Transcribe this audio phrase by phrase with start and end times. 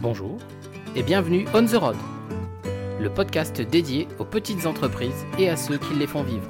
[0.00, 0.38] Bonjour
[0.94, 1.96] et bienvenue On the Road,
[3.00, 6.48] le podcast dédié aux petites entreprises et à ceux qui les font vivre.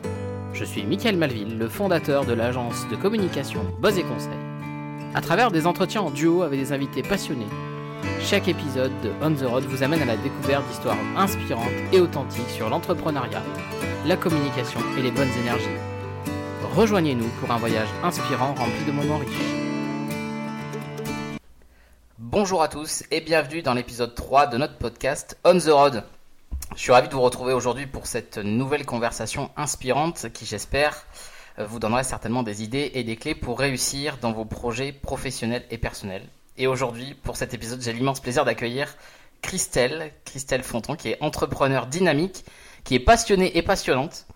[0.53, 4.37] Je suis Michael Malville, le fondateur de l'agence de communication Buzz et Conseil.
[5.14, 7.46] À travers des entretiens en duo avec des invités passionnés,
[8.21, 12.51] chaque épisode de On the Road vous amène à la découverte d'histoires inspirantes et authentiques
[12.51, 13.43] sur l'entrepreneuriat,
[14.07, 15.67] la communication et les bonnes énergies.
[16.77, 19.68] Rejoignez-nous pour un voyage inspirant rempli de moments riches.
[22.41, 26.05] Bonjour à tous et bienvenue dans l'épisode 3 de notre podcast On the Road.
[26.77, 31.05] Je suis ravi de vous retrouver aujourd'hui pour cette nouvelle conversation inspirante qui j'espère
[31.59, 35.78] vous donnera certainement des idées et des clés pour réussir dans vos projets professionnels et
[35.78, 36.23] personnels.
[36.56, 38.95] Et aujourd'hui, pour cet épisode, j'ai l'immense plaisir d'accueillir
[39.42, 42.45] Christelle, Christelle Fonton, qui est entrepreneur dynamique,
[42.84, 44.27] qui est passionnée et passionnante,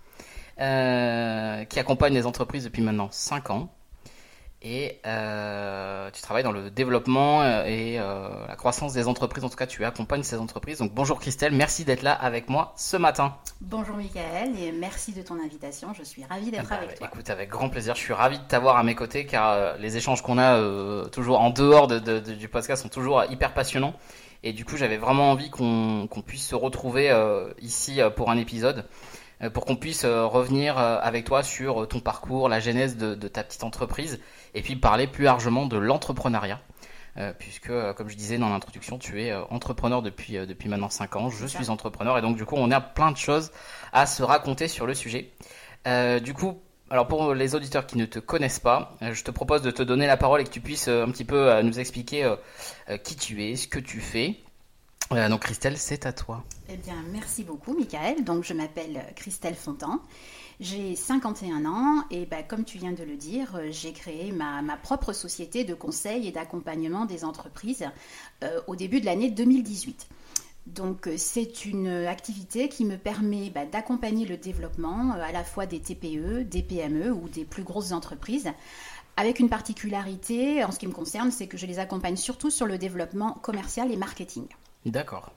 [0.61, 3.73] euh, qui accompagne les entreprises depuis maintenant 5 ans.
[4.65, 9.43] Et euh, tu travailles dans le développement euh, et euh, la croissance des entreprises.
[9.45, 10.79] En tout cas, tu accompagnes ces entreprises.
[10.79, 13.35] Donc bonjour Christelle, merci d'être là avec moi ce matin.
[13.61, 15.93] Bonjour Michael et merci de ton invitation.
[15.95, 17.09] Je suis ravie d'être Ah bah, avec toi.
[17.13, 17.97] Écoute, avec grand plaisir.
[17.97, 21.07] Je suis ravi de t'avoir à mes côtés car euh, les échanges qu'on a euh,
[21.09, 23.95] toujours en dehors de, de- de- du podcast sont toujours hyper passionnants.
[24.45, 27.13] Et du coup, j'avais vraiment envie qu'on qu'on puisse se retrouver
[27.61, 28.85] ici pour un épisode,
[29.55, 33.63] pour qu'on puisse revenir avec toi sur ton parcours, la genèse de, de ta petite
[33.63, 34.19] entreprise,
[34.55, 36.61] et puis parler plus largement de l'entrepreneuriat.
[37.19, 40.89] Euh, puisque, euh, comme je disais dans l'introduction, tu es euh, entrepreneur depuis, depuis maintenant
[40.89, 41.29] 5 ans.
[41.29, 43.53] Je suis entrepreneur et donc du coup, on a plein de choses
[43.93, 45.31] à se raconter sur le sujet.
[46.23, 49.71] Du coup, alors pour les auditeurs qui ne te connaissent pas, je te propose de
[49.71, 52.33] te donner la parole et que tu puisses un petit peu nous expliquer
[53.03, 54.37] qui tu es, ce que tu fais.
[55.11, 56.45] Donc Christelle, c'est à toi.
[56.69, 58.23] Eh bien, merci beaucoup Michael.
[58.23, 59.99] Donc, je m'appelle Christelle Fontan.
[60.61, 64.63] J'ai 51 ans et bah, comme tu viens de le dire, euh, j'ai créé ma,
[64.83, 67.85] propre société de conseil et d'accompagnement des entreprises
[68.45, 70.09] euh, au début de l'année 2018.
[70.67, 75.67] Donc euh, c'est une activité qui me permet bah, d'accompagner le développement à la fois
[75.67, 78.51] des TPE, des PME ou des plus grosses entreprises.
[79.17, 82.67] Avec une particularité en ce qui me concerne, c'est que je les accompagne surtout sur
[82.67, 84.47] le développement commercial et marketing.
[84.87, 85.33] D'accord.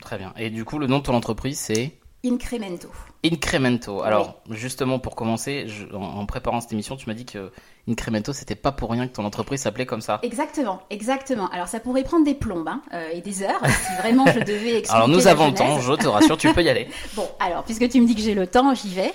[0.00, 0.34] Très bien.
[0.36, 1.98] Et du coup, le nom de ton entreprise, c'est?
[2.26, 2.88] Incremento.
[3.24, 4.02] Incremento.
[4.02, 7.50] Alors, justement, pour commencer, je- en, en préparant cette émission, tu m'as dit que
[7.88, 10.18] Incremento, c'était pas pour rien que ton entreprise s'appelait comme ça.
[10.22, 11.48] Exactement, exactement.
[11.50, 14.78] Alors ça pourrait prendre des plombes hein, euh, et des heures si vraiment je devais
[14.78, 14.92] expliquer.
[14.94, 16.88] Alors, nous avons le temps, je te rassure, tu peux y aller.
[17.14, 19.12] Bon, alors, puisque tu me dis que j'ai le temps, j'y vais.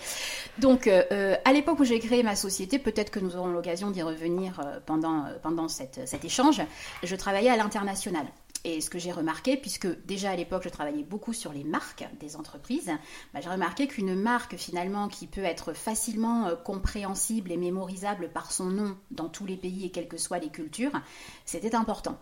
[0.57, 3.89] Donc, euh, euh, à l'époque où j'ai créé ma société, peut-être que nous aurons l'occasion
[3.89, 6.61] d'y revenir pendant, pendant cette- cet échange,
[7.03, 8.25] je travaillais à l'international.
[8.63, 12.07] Et ce que j'ai remarqué, puisque déjà à l'époque je travaillais beaucoup sur les marques
[12.19, 12.91] des entreprises,
[13.33, 18.51] bah, j'ai remarqué qu'une marque finalement qui peut être facilement euh, compréhensible et mémorisable par
[18.51, 20.91] son nom dans tous les pays et quelles que soient les cultures,
[21.45, 22.17] c'était important.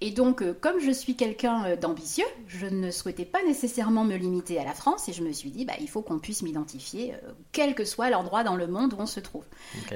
[0.00, 4.16] Et donc, euh, comme je suis quelqu'un euh, d'ambitieux, je ne souhaitais pas nécessairement me
[4.16, 7.14] limiter à la France et je me suis dit, bah, il faut qu'on puisse m'identifier,
[7.14, 9.44] euh, quel que soit l'endroit dans le monde où on se trouve.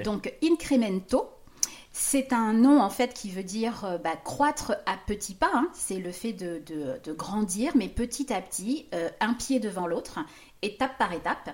[0.05, 1.29] Donc, incremento,
[1.97, 5.51] c'est un nom en fait qui veut dire euh, bah, croître à petits pas.
[5.55, 5.69] hein.
[5.73, 9.87] C'est le fait de, de- de grandir, mais petit à petit, euh, un pied devant
[9.87, 10.19] l'autre,
[10.63, 11.51] étape par étape.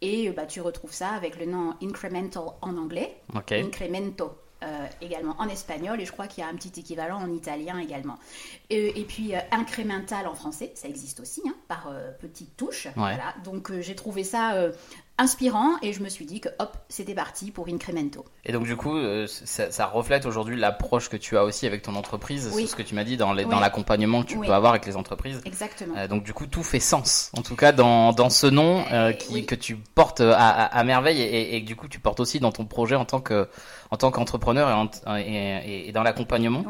[0.00, 3.52] Et euh, bah, tu retrouves ça avec le nom incremental en anglais, Ok.
[3.52, 4.32] incremento
[4.64, 7.78] euh, également en espagnol, et je crois qu'il y a un petit équivalent en italien
[7.78, 8.18] également.
[8.70, 12.88] Et, et puis euh, incrémental en français, ça existe aussi, hein, par euh, petites touches.
[12.96, 13.34] Voilà.
[13.44, 14.54] Donc j'ai trouvé ça
[15.16, 18.24] inspirant et je me suis dit que hop, c'était parti pour incremento.
[18.44, 21.82] Et donc du coup, euh, ça, ça reflète aujourd'hui l'approche que tu as aussi avec
[21.82, 22.66] ton entreprise, Oui.
[22.66, 23.44] ce que tu m'as dit dans Oui.
[23.60, 24.46] l'accompagnement que tu Oui.
[24.48, 25.40] peux avoir avec les entreprises.
[25.44, 25.94] Exactement.
[25.96, 27.30] Euh, donc du coup, tout fait sens.
[27.38, 30.82] En tout cas, dans, dans ce nom euh, qui, que tu portes à, à, à
[30.84, 33.48] merveille et, que du coup tu portes aussi dans ton projet en tant que
[33.92, 34.88] en tant qu'entrepreneur
[35.18, 36.64] et, et, dans l'accompagnement.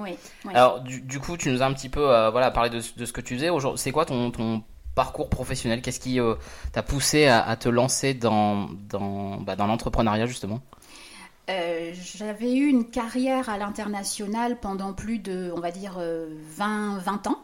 [0.53, 2.93] Alors du, du coup, tu nous as un petit peu euh, voilà parlé de, ce-
[2.99, 3.49] de ce que tu faisais.
[3.49, 4.62] Aujourd'hui, c'est quoi ton, ton
[4.94, 6.34] parcours professionnel Qu'est-ce qui euh,
[6.72, 10.60] t'a poussé à, à te lancer dans dans bah, dans l'entrepreneuriat justement?
[11.50, 16.99] Euh, J'avais eu une carrière à l'international pendant plus de, on va dire, euh, 20,
[16.99, 17.38] 20 ans.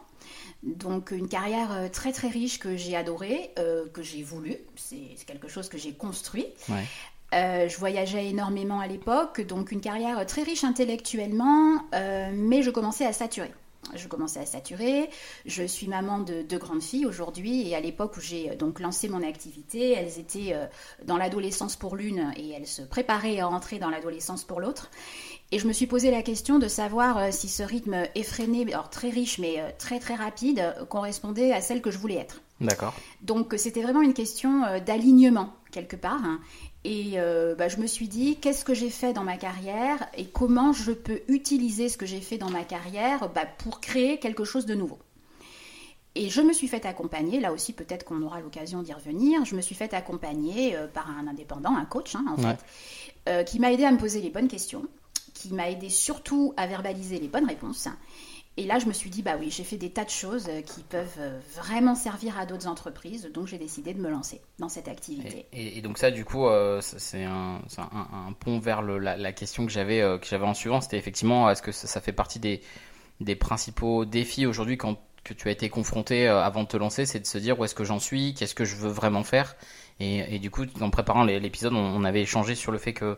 [0.63, 4.57] Donc une carrière très très riche que j'ai adorée, euh, que j'ai voulu.
[4.75, 6.45] C'est c'est quelque chose que j'ai construit.
[6.69, 6.85] Ouais.
[7.33, 12.69] Euh, je voyageais énormément à l'époque, donc une carrière très riche intellectuellement, euh, mais je
[12.69, 13.51] commençais à saturer.
[13.95, 15.09] Je commençais à saturer.
[15.45, 18.79] Je suis maman de deux grandes filles aujourd'hui et à l'époque où j'ai euh, donc
[18.79, 20.65] lancé mon activité, elles étaient euh,
[21.03, 24.91] dans l'adolescence pour l'une et elles se préparaient à entrer dans l'adolescence pour l'autre.
[25.51, 28.89] Et je me suis posé la question de savoir euh, si ce rythme effréné, alors
[28.89, 32.41] très riche mais très très rapide, correspondait à celle que je voulais être.
[32.61, 32.93] D'accord.
[33.23, 36.23] Donc c'était vraiment une question d'alignement quelque part.
[36.23, 36.39] hein.
[36.83, 40.25] Et euh, bah, je me suis dit, qu'est-ce que j'ai fait dans ma carrière et
[40.25, 44.43] comment je peux utiliser ce que j'ai fait dans ma carrière bah, pour créer quelque
[44.43, 44.97] chose de nouveau.
[46.15, 49.55] Et je me suis fait accompagner, là aussi peut-être qu'on aura l'occasion d'y revenir, je
[49.55, 52.55] me suis fait accompagner euh, par un indépendant, un coach hein, en Ouais.
[52.55, 54.83] fait, euh, qui m'a aidé à me poser les bonnes questions,
[55.33, 57.87] qui m'a aidé surtout à verbaliser les bonnes réponses.
[58.57, 60.61] Et là, je me suis dit, bah oui, j'ai fait des tas de choses euh,
[60.61, 64.67] qui peuvent euh, vraiment servir à d'autres entreprises, donc j'ai décidé de me lancer dans
[64.67, 65.45] cette activité.
[65.53, 67.61] Et, donc ça, du coup, euh, c'est un,
[68.39, 70.81] pont vers la, question que j'avais euh, j'avais en suivant.
[70.81, 75.69] C'était effectivement, est-ce que ça, fait partie des, principaux défis aujourd'hui que tu as été
[75.69, 78.55] confronté avant de te lancer, c'est de se dire où est-ce que j'en suis, qu'est-ce
[78.55, 79.55] que je veux vraiment faire?
[80.01, 83.17] Et, du coup, en préparant l'épisode, on, avait échangé sur le fait que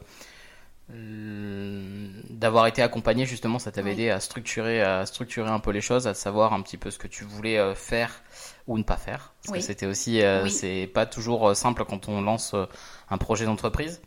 [0.89, 4.01] d'avoir été accompagné justement, ça t'avait Oui.
[4.01, 6.99] aidé à structurer, à structurer un peu les choses, à savoir un petit peu ce
[6.99, 8.21] que tu voulais euh, faire
[8.67, 9.33] ou ne pas faire.
[9.43, 9.59] Parce Oui.
[9.59, 10.51] que c'était aussi, euh, Oui.
[10.51, 12.65] c'est pas toujours euh, simple quand on lance euh,
[13.09, 14.01] un projet d'entreprise.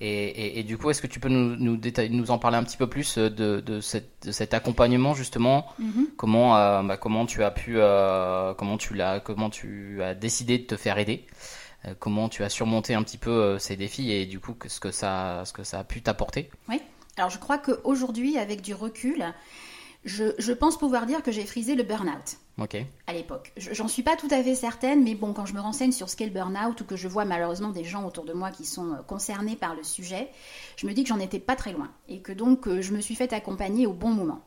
[0.00, 2.56] Et, et- et du coup, est-ce que tu peux nous, nous, détailler- nous en parler
[2.56, 5.66] un petit peu plus euh, de, de, cette- de cet accompagnement justement?
[5.78, 6.08] Mhm.
[6.16, 10.58] Comment, euh, bah, comment tu as pu, euh, comment tu l'as, comment tu as décidé
[10.58, 11.26] de te faire aider?
[11.28, 11.32] Euh,
[11.98, 14.90] Comment tu as surmonté un petit peu euh, ces défis et du coup, ce que
[14.90, 16.50] ça, ce que ça a pu t'apporter?
[16.68, 16.80] Oui.
[17.16, 19.24] Alors je crois qu'aujourd'hui, avec du recul,
[20.04, 22.36] je, je pense pouvoir dire que j'ai frisé le burn-out.
[23.06, 23.52] À l'époque.
[23.56, 26.08] Je- J'en suis pas tout à fait certaine, mais bon, quand je me renseigne sur
[26.08, 28.64] ce qu'est le burn-out ou que je vois malheureusement des gens autour de moi qui
[28.64, 30.28] sont euh, concernés par le sujet,
[30.76, 33.00] je me dis que j'en étais pas très loin et que donc euh, je me
[33.00, 34.40] suis fait accompagner au bon moment.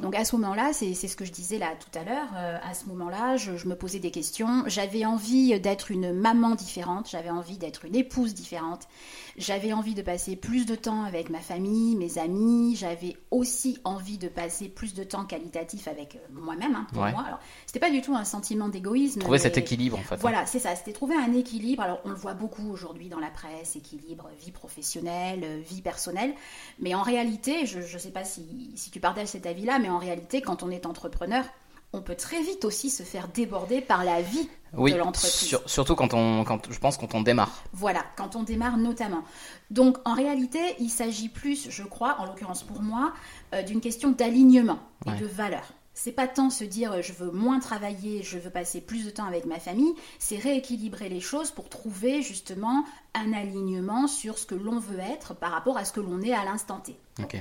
[0.00, 2.74] Donc à ce moment-là, c'est ce que je disais là tout à l'heure, euh, à
[2.74, 7.58] ce moment-là, je me posais des questions, j'avais envie d'être une maman différente, j'avais envie
[7.58, 8.88] d'être une épouse différente,
[9.36, 14.18] j'avais envie de passer plus de temps avec ma famille, mes amis, j'avais aussi envie
[14.18, 17.12] de passer plus de temps qualitatif avec euh, moi-même, hein, pour Ouais.
[17.12, 17.24] moi.
[17.26, 19.20] Alors, c'était pas du tout un sentiment d'égoïsme.
[19.20, 20.14] Trouver cet équilibre en fait.
[20.14, 20.18] hein.
[20.20, 21.82] voilà, c'est ça, c'était trouver un équilibre.
[21.82, 26.34] Alors, on le voit beaucoup aujourd'hui dans la presse, équilibre vie professionnelle, euh, vie personnelle.
[26.78, 29.98] Mais en réalité, je ne sais pas si, si tu partages cet avis-là, mais en
[29.98, 31.44] réalité, quand on est entrepreneur,
[31.94, 35.30] on peut très vite aussi se faire déborder par la vie Oui, de l'entreprise.
[35.32, 37.62] sur- surtout quand on, quand, je pense quand on démarre.
[37.72, 39.22] Voilà, quand on démarre notamment.
[39.70, 43.12] Donc en réalité, il s'agit plus, je crois, en l'occurrence pour moi,
[43.54, 45.18] euh, d'une question d'alignement et Ouais.
[45.18, 45.72] de valeur.
[45.96, 49.10] C'est pas tant se dire euh, je veux moins travailler, je veux passer plus de
[49.10, 54.44] temps avec ma famille, c'est rééquilibrer les choses pour trouver justement un alignement sur ce
[54.46, 56.96] que l'on veut être par rapport à ce que l'on est à l'instant T.
[57.22, 57.40] Ok.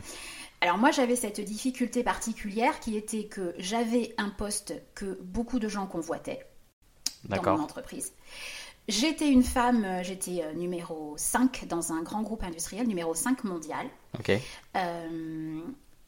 [0.64, 5.68] Alors moi j'avais cette difficulté particulière qui était que j'avais un poste que beaucoup de
[5.68, 6.48] gens convoitaient
[7.26, 8.14] dans mon entreprise.
[8.88, 13.44] J'étais une femme, euh, j'étais euh, numéro 5 dans un grand groupe industriel, numéro 5
[13.44, 13.88] mondial.
[14.78, 15.60] Euh,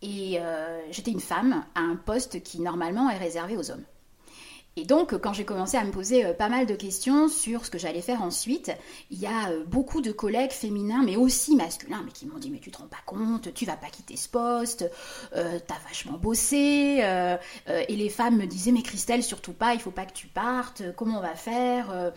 [0.01, 3.83] et euh, j'étais une femme à un poste qui normalement est réservé aux hommes.
[4.77, 7.71] Et donc, quand j'ai commencé à me poser euh, pas mal de questions sur ce
[7.71, 8.73] que j'allais faire ensuite,
[9.09, 12.49] il y a euh, beaucoup de collègues féminins, mais aussi masculins, mais qui m'ont dit
[12.49, 14.91] Mais tu te rends pas compte, tu vas pas quitter ce poste,
[15.33, 17.01] euh, t'as vachement bossé.
[17.67, 20.83] et les femmes me disaient Mais Christelle, surtout pas, il faut pas que tu partes,
[20.97, 22.11] comment on va faire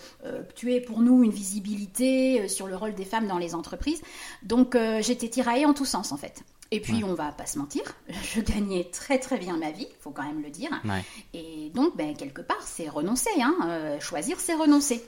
[0.57, 4.03] Tu es pour nous une visibilité sur le rôle des femmes dans les entreprises.
[4.43, 6.43] Donc, j'étais tiraillée en tous sens, en fait.
[6.71, 7.83] Et puis, on va pas se mentir,
[8.35, 10.71] je gagnais très très bien ma vie, faut quand même le dire.
[10.85, 11.03] Ouais.
[11.33, 13.31] Et donc, ben, quelque part, c'est renoncer.
[13.41, 13.57] Hein.
[13.65, 15.03] euh, choisir, c'est renoncer.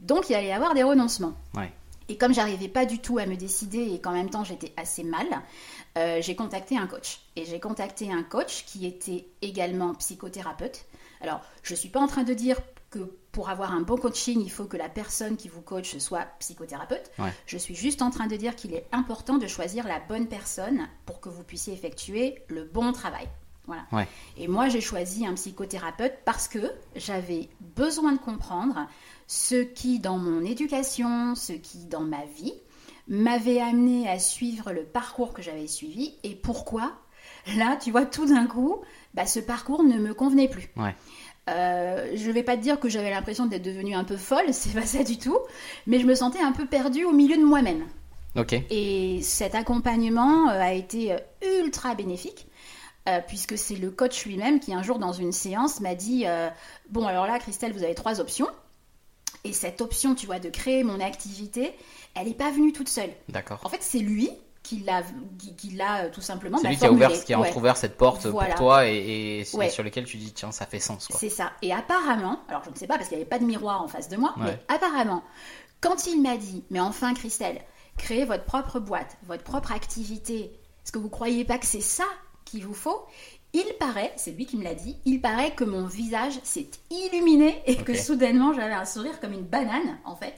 [0.00, 1.34] Donc, il allait y avoir des renoncements.
[1.54, 1.72] Ouais.
[2.08, 5.02] Et comme j'arrivais pas du tout à me décider et qu'en même temps j'étais assez
[5.02, 5.26] mal,
[5.98, 7.20] euh, j'ai contacté un coach.
[7.34, 10.84] Et j'ai contacté un coach qui était également psychothérapeute.
[11.20, 12.60] Alors, je suis pas en train de dire
[12.96, 16.26] que pour avoir un bon coaching, il faut que la personne qui vous coach soit
[16.38, 17.10] psychothérapeute.
[17.18, 17.32] Ouais.
[17.46, 20.88] Je suis juste en train de dire qu'il est important de choisir la bonne personne
[21.04, 23.28] pour que vous puissiez effectuer le bon travail.
[23.66, 23.82] Voilà.
[23.92, 24.06] Ouais.
[24.36, 28.86] Et moi, j'ai choisi un psychothérapeute parce que j'avais besoin de comprendre
[29.26, 32.54] ce qui, dans mon éducation, ce qui, dans ma vie,
[33.08, 36.92] m'avait amené à suivre le parcours que j'avais suivi et pourquoi,
[37.56, 38.82] là, tu vois, tout d'un coup,
[39.14, 40.70] bah, ce parcours ne me convenait plus.
[40.76, 40.94] Ouais.
[41.48, 44.72] Euh, je vais pas te dire que j'avais l'impression d'être devenue un peu folle, c'est
[44.74, 45.38] pas ça du tout,
[45.86, 47.84] mais je me sentais un peu perdue au milieu de moi-même.
[48.70, 51.18] Et cet accompagnement euh, a été euh,
[51.62, 52.46] ultra bénéfique.
[53.08, 56.48] euh, puisque c'est le coach lui-même qui un jour dans une séance m'a dit euh,
[56.90, 58.48] bon alors là Christelle vous avez trois options
[59.44, 61.72] et cette option tu vois de créer mon activité
[62.16, 63.60] elle n'est pas venue toute seule D'accord.
[63.62, 64.28] en fait c'est lui
[64.66, 65.02] qui l'a
[65.38, 67.24] qui, qui l'a euh, tout simplement C'est bah, lui qui a ouvert, formulé.
[67.26, 67.48] qui a Ouais.
[67.48, 68.54] entrouvert cette porte Voilà.
[68.54, 69.70] pour toi et, et Ouais.
[69.70, 71.08] sur lequel tu dis tiens ça fait sens.
[71.10, 71.52] C'est ça.
[71.62, 73.88] Et apparemment, alors je ne sais pas parce qu'il n'y avait pas de miroir en
[73.88, 74.44] face de moi, Ouais.
[74.46, 75.22] mais apparemment,
[75.80, 77.60] quand il m'a dit, mais enfin Christelle,
[77.96, 80.40] créez votre propre boîte, votre propre activité,
[80.84, 82.04] est-ce que vous croyez pas que c'est ça
[82.44, 83.06] qu'il vous faut?
[83.52, 87.62] Il paraît, c'est lui qui me l'a dit, il paraît que mon visage s'est illuminé
[87.66, 90.34] et que soudainement j'avais un sourire comme une banane en fait,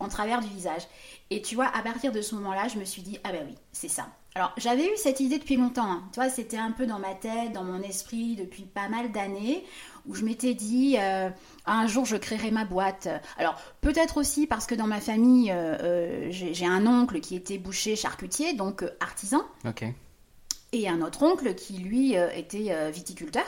[0.00, 0.82] en travers du visage.
[1.30, 3.54] Et tu vois, à partir de ce moment-là, je me suis dit, ah ben oui,
[3.72, 4.06] c'est ça.
[4.34, 5.90] Alors, j'avais eu cette idée depuis longtemps.
[5.90, 6.04] Hein.
[6.12, 9.64] Tu vois, c'était un peu dans ma tête, dans mon esprit, depuis pas mal d'années,
[10.06, 11.28] où je m'étais dit, euh,
[11.66, 13.08] un jour, je créerai ma boîte.
[13.36, 17.58] Alors, peut-être aussi parce que dans ma famille, euh, euh, j'ai un oncle qui était
[17.58, 19.42] boucher charcutier, donc artisan.
[19.66, 19.84] Ok.
[20.72, 23.46] Et un autre oncle qui, lui, était viticulteur.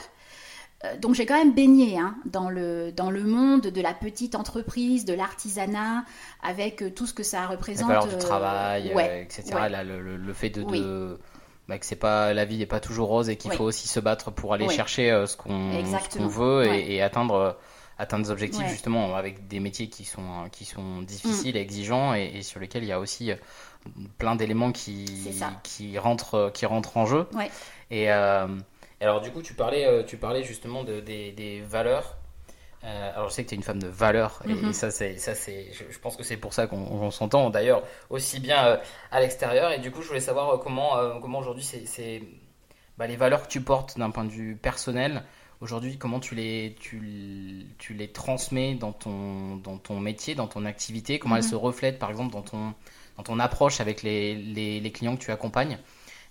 [0.83, 4.35] Euh, donc j'ai quand même baigné hein, dans, le, dans le monde de la petite
[4.35, 6.03] entreprise, de l'artisanat,
[6.41, 7.89] avec euh, tout ce que ça représente.
[7.89, 9.43] La valeur du travail, euh, etc.
[9.83, 11.19] le, fait de,
[11.67, 13.99] bah, que c'est pas la vie n'est pas toujours rose et qu'il faut aussi se
[13.99, 17.57] battre pour aller chercher ce qu'on veut et, atteindre
[17.97, 21.63] atteindre des objectifs justement avec des métiers qui sont qui sont difficiles, et mm.
[21.63, 23.31] exigeants et, sur lesquels il y a aussi
[24.17, 25.05] plein d'éléments qui
[25.63, 27.27] qui rentrent qui rentrent en jeu.
[27.91, 28.09] Et
[29.01, 32.17] alors du coup, tu parlais, euh, tu parlais justement de, des, valeurs.
[32.83, 34.73] Euh, alors je sais que tu es une femme de valeurs et, mhm.
[34.73, 38.65] ça c'est ça c'est je, pense que c'est pour ça qu'on s'entend d'ailleurs aussi bien
[38.65, 38.77] euh,
[39.11, 42.23] à l'extérieur et du coup je voulais savoir comment comment aujourd'hui c'est
[42.97, 45.21] bah, les valeurs que tu portes d'un point de vue personnel
[45.59, 50.65] aujourd'hui comment tu les tu, tu, les transmets dans ton dans ton métier dans ton
[50.65, 51.51] activité comment elles mhm.
[51.51, 52.73] se reflètent par exemple dans ton
[53.15, 55.77] dans ton approche avec les, les, les clients que tu accompagnes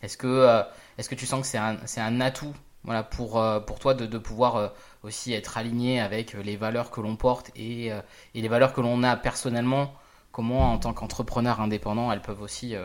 [0.02, 0.64] est-ce que
[1.00, 2.54] est-ce que tu sens que c'est un, un, atout
[2.84, 4.68] voilà, pour, euh, pour toi de, de pouvoir euh,
[5.02, 8.82] aussi être aligné avec euh, les valeurs que l'on porte et, et, les valeurs que
[8.82, 9.94] l'on a personnellement?
[10.30, 12.76] Comment, en tant qu'entrepreneur indépendant, elles peuvent aussi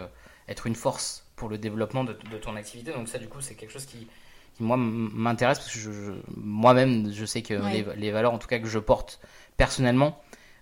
[0.47, 2.91] être une force pour le développement de, de ton activité?
[2.91, 4.07] Donc ça, du coup, c'est quelque chose qui,
[4.55, 5.91] qui moi, m'intéresse parce que je,
[6.37, 9.19] moi-même, je sais que les, les, valeurs, en tout cas, que je porte
[9.57, 10.19] personnellement,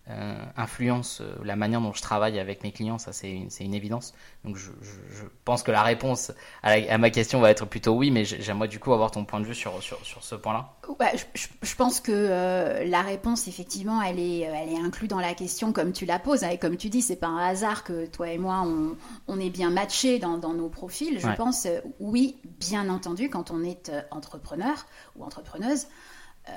[0.09, 3.73] euh, influence euh, la manière dont je travaille avec mes clients, ça c'est une, une,
[3.73, 4.13] évidence.
[4.43, 8.25] Donc je, je, pense que la réponse à, ma question va être plutôt oui, mais
[8.25, 10.73] j'aimerais du coup avoir ton point de vue sur, sur, sur ce point-là.
[11.15, 15.33] je, je, pense que euh, la réponse effectivement elle est, elle est inclue dans la
[15.35, 16.43] question comme tu la poses.
[16.43, 18.97] Hein, et comme tu dis, c'est pas un hasard que toi et moi on,
[19.29, 21.17] on est bien matchés dans, dans, nos profils.
[21.17, 21.65] Je pense
[22.01, 25.87] oui, bien entendu, quand on est entrepreneur ou entrepreneuse,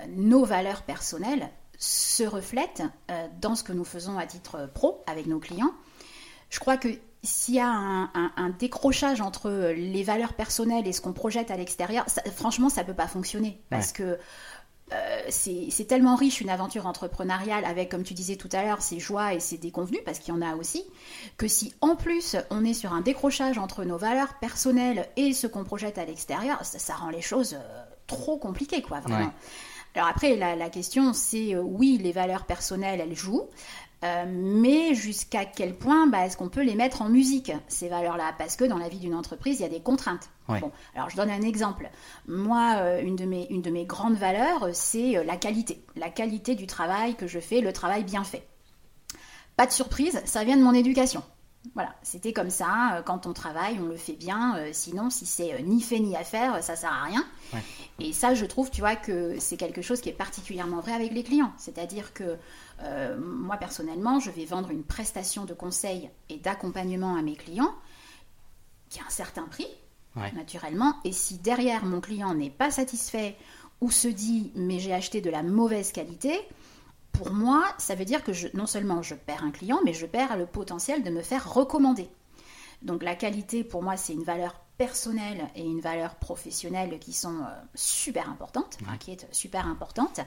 [0.08, 5.26] nos valeurs personnelles se reflète euh, dans ce que nous faisons à titre pro avec
[5.26, 5.72] nos clients.
[6.50, 6.88] Je crois que
[7.22, 12.06] s'il y a un, décrochage entre les valeurs personnelles et ce qu'on projette à l'extérieur,
[12.32, 13.60] franchement, ça ne peut pas fonctionner.
[13.68, 14.18] Parce que
[14.92, 19.00] euh, c'est tellement riche une aventure entrepreneuriale avec, comme tu disais tout à l'heure, ses
[19.00, 20.84] joies et ses déconvenus, parce qu'il y en a aussi,
[21.36, 25.48] que si en plus on est sur un décrochage entre nos valeurs personnelles et ce
[25.48, 29.32] qu'on projette à l'extérieur, ça, rend les choses euh, trop compliquées, quoi, vraiment.
[29.96, 33.48] Alors après, la, question, c'est euh, oui, les valeurs personnelles, elles jouent.
[34.04, 38.34] Euh, mais jusqu'à quel point bah, est-ce qu'on peut les mettre en musique, ces valeurs-là?
[38.36, 40.28] Parce que dans la vie d'une entreprise, il y a des contraintes.
[40.48, 41.90] Bon, alors je donne un exemple.
[42.28, 45.82] Moi, euh, une, de mes, une de mes grandes valeurs, c'est la qualité.
[45.96, 48.46] La qualité du travail que je fais, le travail bien fait.
[49.56, 51.22] Pas de surprise, ça vient de mon éducation.
[51.74, 53.02] Voilà, c'était comme ça.
[53.06, 54.56] Quand on travaille, on le fait bien.
[54.72, 57.24] Sinon, si c'est ni fait ni à faire, ça sert à rien.
[57.98, 61.12] Et ça, je trouve, tu vois, que c'est quelque chose qui est particulièrement vrai avec
[61.12, 61.52] les clients.
[61.56, 62.36] C'est-à-dire que
[62.82, 67.74] euh, moi, personnellement, je vais vendre une prestation de conseil et d'accompagnement à mes clients
[68.88, 69.66] qui a un certain prix,
[70.34, 70.94] naturellement.
[71.04, 73.36] Et si derrière mon client n'est pas satisfait
[73.80, 76.40] ou se dit, mais j'ai acheté de la mauvaise qualité,
[77.16, 80.06] pour moi, ça veut dire que je, non seulement je perds un client, mais je
[80.06, 82.08] perds le potentiel de me faire recommander.
[82.82, 87.38] Donc la qualité, pour moi, c'est une valeur personnelle et une valeur professionnelle qui sont
[87.40, 90.20] euh, super importantes, qui est super importante.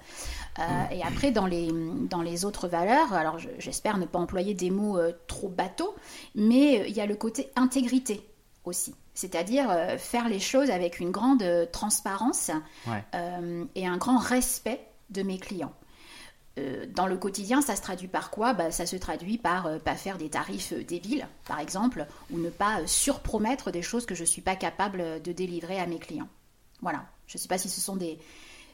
[0.58, 1.70] Euh, et après, dans les,
[2.10, 5.96] dans les autres valeurs, alors j'espère ne pas employer des mots euh, trop bateaux,
[6.34, 8.28] mais il y a le côté intégrité
[8.66, 8.96] aussi.
[9.14, 11.44] C'est-à-dire faire les choses avec une grande
[11.74, 12.52] transparence
[13.76, 14.80] et un grand respect
[15.10, 15.74] de mes clients.
[16.60, 18.54] Euh, dans le quotidien, ça se traduit par quoi?
[18.54, 22.06] Bah, Ça se traduit par ne euh, pas faire des tarifs euh, débiles, par exemple,
[22.32, 25.86] ou ne pas surpromettre des choses que je ne suis pas capable de délivrer à
[25.86, 26.28] mes clients.
[26.82, 27.06] Voilà.
[27.28, 28.18] Je ne sais pas si ce sont des,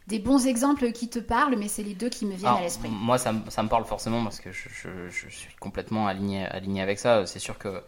[0.07, 2.89] des bons exemples qui te parlent, mais c'est les deux qui me viennent à l'esprit.
[2.89, 4.69] Moi, ça, ça, me parle forcément parce que je,
[5.09, 7.25] je, suis complètement aligné, aligné avec ça.
[7.25, 7.81] C'est sûr que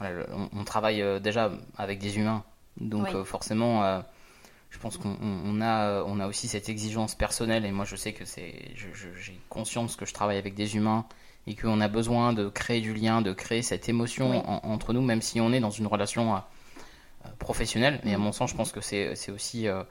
[0.00, 2.42] on, travaille déjà avec des humains,
[2.76, 4.02] donc forcément
[4.72, 8.24] je pense qu'on a, on a aussi cette exigence personnelle et moi je sais que
[8.24, 11.04] c'est, j'ai conscience que je travaille avec des humains
[11.46, 15.20] et qu'on a besoin de créer du lien, de créer cette émotion entre nous, même
[15.20, 16.38] si on est dans une relation euh,
[17.38, 18.00] professionnelle.
[18.04, 19.82] Et à mon sens, je pense que c'est aussi, euh,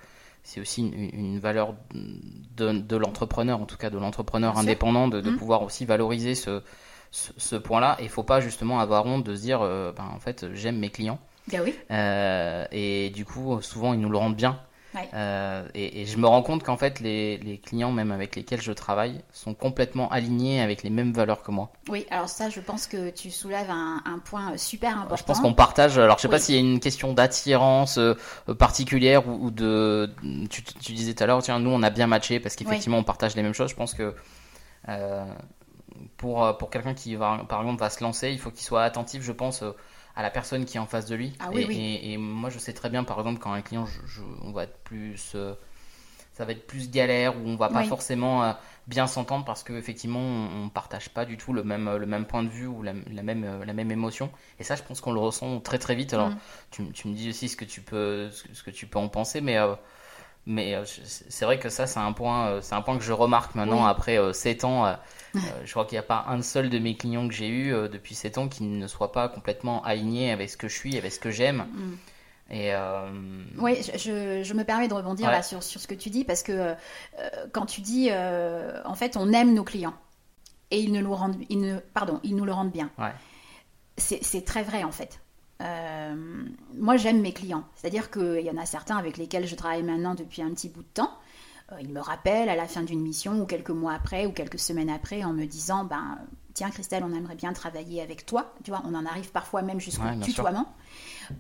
[0.44, 5.38] c'est aussi une, valeur de, de l'entrepreneur, en tout cas de l'entrepreneur indépendant, de, mmh.
[5.38, 6.64] pouvoir aussi valoriser ce,
[7.12, 7.98] ce, point-là.
[8.00, 10.80] Et il faut pas justement avoir honte de se dire, euh, ben, en fait, j'aime
[10.80, 11.20] mes clients.
[11.52, 11.76] Ben oui.
[12.72, 14.60] et du coup, souvent, ils nous le rendent bien.
[14.94, 15.08] Ouais.
[15.14, 18.62] Euh, et, et je me rends compte qu'en fait, les, les clients, même avec lesquels
[18.62, 21.72] je travaille, sont complètement alignés avec les mêmes valeurs que moi.
[21.88, 25.16] Oui, alors ça, je pense que tu soulèves un, un point euh, super important.
[25.16, 25.98] Je pense qu'on partage.
[25.98, 28.16] Alors, je sais pas s'il y a une question d'attirance euh,
[28.50, 30.14] euh, particulière ou, ou de.
[30.50, 33.04] Tu, tu disais tout à l'heure, tiens, nous, on a bien matché parce qu'effectivement, on
[33.04, 33.70] partage les mêmes choses.
[33.70, 34.14] Je pense que
[34.90, 35.26] euh,
[36.18, 38.84] pour euh, pour quelqu'un qui va, par exemple, va se lancer, il faut qu'il soit
[38.84, 39.64] attentif, je pense.
[40.16, 41.34] À la personne qui est en face de lui.
[41.40, 41.78] Ah oui, et, oui.
[41.78, 44.52] et- et moi, je sais très bien, par exemple, quand un client, je- je- on
[44.52, 45.54] va être plus, euh,
[46.34, 47.88] ça va être plus galère ou on va pas Oui.
[47.88, 48.54] forcément euh,
[48.88, 52.26] bien s'entendre parce que effectivement, on, on partage pas du tout le même le même
[52.26, 54.32] point de vue ou la, la même euh, la même émotion.
[54.60, 56.14] Et ça, je pense qu'on le ressent très très vite.
[56.14, 56.38] Alors, Mm.
[56.72, 59.42] tu, tu me dis aussi ce que tu peux ce que, tu peux en penser,
[59.42, 59.58] mais
[60.46, 63.86] mais c'est vrai que ça, c'est un point, c'est un point que je remarque maintenant
[63.86, 64.96] après euh, 7 ans.
[65.36, 67.74] Euh, je crois qu'il n'y a pas un seul de mes clients que j'ai eu
[67.74, 70.98] euh, depuis 7 ans qui ne soit pas complètement aligné avec ce que je suis,
[70.98, 71.66] avec ce que j'aime.
[71.74, 71.94] Mm.
[72.54, 73.10] Et euh,
[73.60, 75.32] Oui, je, je- je me permets de rebondir Ouais.
[75.32, 76.76] là sur, sur ce que tu dis parce que euh,
[77.54, 79.94] quand tu dis, euh, en fait, on aime nos clients
[80.70, 82.90] et ils, ne nous, rendent, ils, ne, pardon, ils nous le rendent bien.
[82.98, 83.14] Ouais.
[83.98, 85.20] C'est très vrai en fait.
[86.76, 87.64] Moi, j'aime mes clients.
[87.76, 90.82] C'est-à-dire qu'il y en a certains avec lesquels je travaille maintenant depuis un petit bout
[90.82, 91.12] de temps.
[91.72, 94.60] Euh, ils me rappellent à la fin d'une mission ou quelques mois après ou quelques
[94.60, 96.18] semaines après en me disant ben,
[96.54, 98.54] Tiens, Christelle, on aimerait bien travailler avec toi.
[98.66, 100.34] Tu vois, on en arrive parfois même jusqu'au Ouais, bien sûr.
[100.34, 100.74] tutoiement.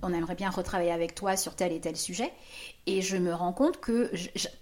[0.02, 2.32] On aimerait bien retravailler avec toi sur tel et tel sujet.
[2.86, 4.10] Et je me rends compte que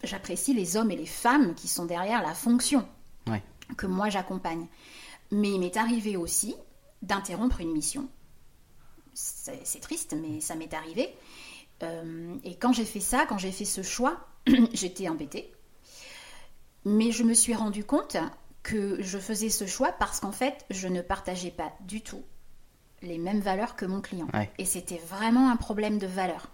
[0.04, 2.88] j'apprécie les hommes et les femmes qui sont derrière la fonction
[3.28, 3.44] Ouais.
[3.78, 4.66] que moi j'accompagne.
[5.32, 6.56] Mais il m'est arrivé aussi
[7.04, 8.08] d'interrompre une mission.
[9.14, 11.14] C'est c'est triste, mais ça m'est arrivé.
[11.84, 14.18] Euh, et quand j'ai fait ça, quand j'ai fait ce choix,
[14.74, 15.54] j'étais embêtée.
[16.90, 18.18] Mais je me suis rendu compte
[18.64, 22.24] que je faisais ce choix parce qu'en fait, je ne partageais pas du tout
[23.02, 24.28] les mêmes valeurs que mon client.
[24.34, 24.52] Ouais.
[24.58, 26.50] Et c'était vraiment un problème de valeur.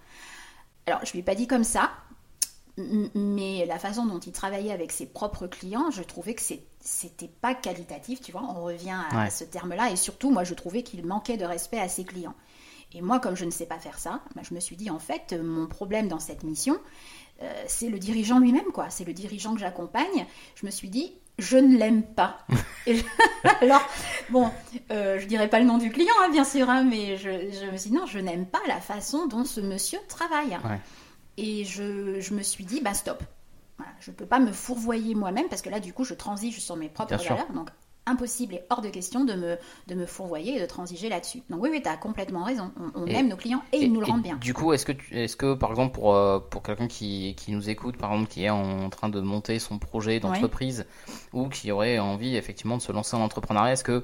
[0.86, 1.92] Alors, je lui ai pas dit comme ça,
[2.77, 6.42] mais la façon dont il travaillait avec ses propres clients, je trouvais que
[6.82, 8.44] c'était pas qualitatif, tu vois.
[8.44, 9.30] On revient à Ouais.
[9.30, 12.36] ce terme-là, et surtout, moi, je trouvais qu'il manquait de respect à ses clients.
[12.94, 15.00] Et moi, comme je ne sais pas faire ça, bah, je me suis dit, en
[15.00, 16.77] fait, mon problème dans cette mission,
[17.42, 18.89] euh, c'est le dirigeant lui-même, quoi.
[18.89, 20.25] C'est le dirigeant que j'accompagne.
[20.56, 22.39] Je me suis dit, je ne l'aime pas.
[22.88, 23.04] Et je-
[23.62, 23.81] Alors,
[24.29, 24.50] bon,
[24.92, 27.72] euh, je dirais pas le nom du client, hein, bien sûr, hein, mais je, je
[27.72, 30.57] me suis dit, non, je n'aime pas la façon dont ce monsieur travaille.
[30.64, 30.79] Ouais.
[31.38, 33.22] Et je, je me suis dit, bah stop.
[33.77, 36.62] Voilà, je ne peux pas me fourvoyer moi-même parce que là, du coup, je transige
[36.62, 37.36] sur mes propres Bien sûr.
[37.36, 37.51] valeurs.
[37.51, 37.70] Donc,
[38.05, 41.41] impossible et hors de question de me, de me fourvoyer et de transiger là-dessus.
[41.50, 42.72] Donc, oui, oui, tu as complètement raison.
[42.96, 44.35] On, on Et- aime nos clients et, ils nous le rendent bien.
[44.37, 47.51] Du coup, est-ce que, tu- est-ce que par exemple, pour, euh, pour quelqu'un qui, qui
[47.51, 50.85] nous écoute, par exemple, qui est en train de monter son projet d'entreprise
[51.33, 54.03] ou qui aurait envie effectivement de se lancer en entrepreneuriat, est-ce que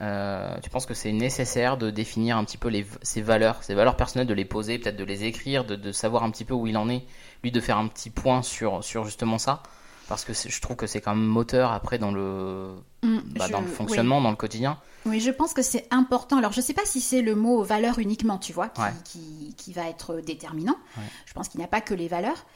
[0.00, 3.74] euh, tu penses que c'est nécessaire de définir un petit peu les, ses valeurs, ses
[3.74, 6.54] valeurs personnelles, de les poser, peut-être de les écrire, de, de savoir un petit peu
[6.54, 7.04] où il en est,
[7.44, 9.62] lui de faire un petit point sur, sur justement ça?
[10.08, 12.68] Parce que je trouve que c'est quand même moteur après dans le,
[13.02, 13.72] Mm, bah, je- dans le oui.
[13.72, 14.78] fonctionnement, dans le quotidien.
[15.06, 16.36] Oui, je pense que c'est important.
[16.38, 18.92] Alors, je ne sais pas si c'est le mot valeur uniquement, tu vois, qui, Ouais.
[19.04, 20.76] qui, qui va être déterminant.
[20.96, 21.02] Ouais.
[21.26, 22.46] Je pense qu'il n'y a pas que les valeurs.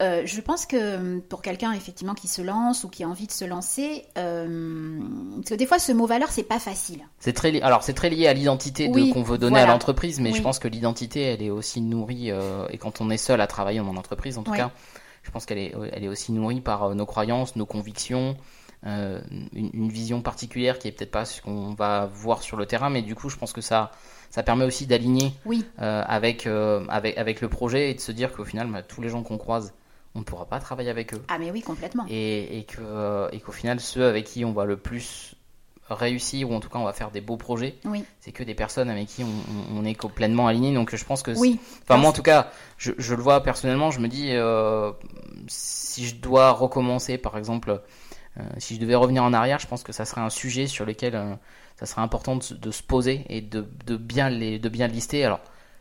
[0.00, 3.32] Euh, je pense que pour quelqu'un effectivement qui se lance ou qui a envie de
[3.32, 5.00] se lancer, euh,
[5.38, 7.00] parce que des fois ce mot valeur c'est pas facile.
[7.18, 9.70] C'est très li- alors c'est très lié à l'identité de- Oui, qu'on veut donner voilà.
[9.70, 13.10] à l'entreprise, mais je pense que l'identité elle est aussi nourrie euh, et quand on
[13.10, 14.70] est seul à travailler en entreprise en tout cas,
[15.28, 18.34] je pense qu'elle est elle est aussi nourrie par euh, nos croyances, nos convictions,
[18.86, 19.20] euh,
[19.52, 22.88] une, une vision particulière qui est peut-être pas ce qu'on va voir sur le terrain,
[22.88, 23.90] mais du coup je pense que ça
[24.30, 28.10] ça permet aussi d'aligner Oui, euh, avec euh, avec avec le projet et de se
[28.10, 29.74] dire qu'au final bah, tous les gens qu'on croise
[30.14, 32.06] on ne pourra pas travailler avec eux ah mais oui complètement.
[32.08, 35.34] et, euh, et qu'au final ceux avec qui on va le plus
[35.94, 37.76] réussir ou en tout cas on va faire des beaux projets.
[37.84, 40.94] Oui, c'est que des personnes avec qui on, on- on est co- pleinement aligné donc
[40.94, 43.90] je pense que oui, enfin moi en tout cas je, je le vois personnellement.
[43.90, 44.92] Je me dis euh,
[45.46, 47.80] si je dois recommencer par exemple
[48.38, 50.84] euh, si je devais revenir en arrière je pense que ça serait un sujet sur
[50.84, 51.34] lequel euh,
[51.78, 54.86] ça serait important de, se- de se poser et de, de bien les de bien
[54.88, 55.24] lister.
[55.24, 55.40] Alors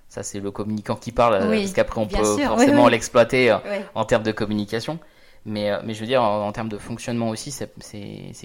[0.09, 3.55] ça c'est le communicant qui parle Oui, parce qu'après on peut sûr, forcément l'exploiter
[3.93, 4.99] en termes de communication.
[5.47, 7.67] Mais, euh, mais je veux dire, en, en termes de fonctionnement aussi, c'est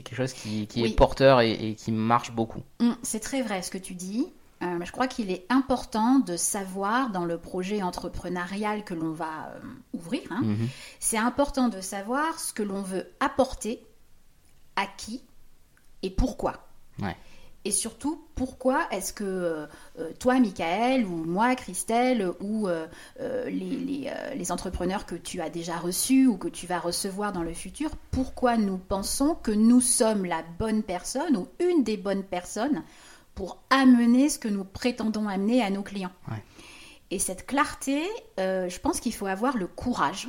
[0.03, 0.93] quelque chose qui, qui Oui.
[0.93, 2.63] est porteur et, et qui marche beaucoup.
[2.81, 4.27] Hum, C'est très vrai ce que tu dis.
[4.63, 9.49] Euh, je crois qu'il est important de savoir dans le projet entrepreneurial que l'on va
[9.57, 9.61] euh,
[9.93, 10.69] ouvrir, hein, Mhm.
[11.01, 13.85] c'est important de savoir ce que l'on veut apporter,
[14.77, 15.21] à qui
[16.05, 16.65] et pourquoi.
[17.01, 17.17] Ouais.
[17.65, 19.67] Et surtout, pourquoi est-ce que euh,
[20.19, 22.87] toi, Michael, ou moi, Christelle, ou euh,
[23.21, 27.33] euh, les, les, les entrepreneurs que tu as déjà reçus ou que tu vas recevoir
[27.33, 31.97] dans le futur, pourquoi nous pensons que nous sommes la bonne personne ou une des
[31.97, 32.83] bonnes personnes
[33.35, 36.13] pour amener ce que nous prétendons amener à nos clients?
[36.29, 36.43] Ouais.
[37.13, 38.03] Et cette clarté,
[38.41, 40.29] euh, je pense qu'il faut avoir le courage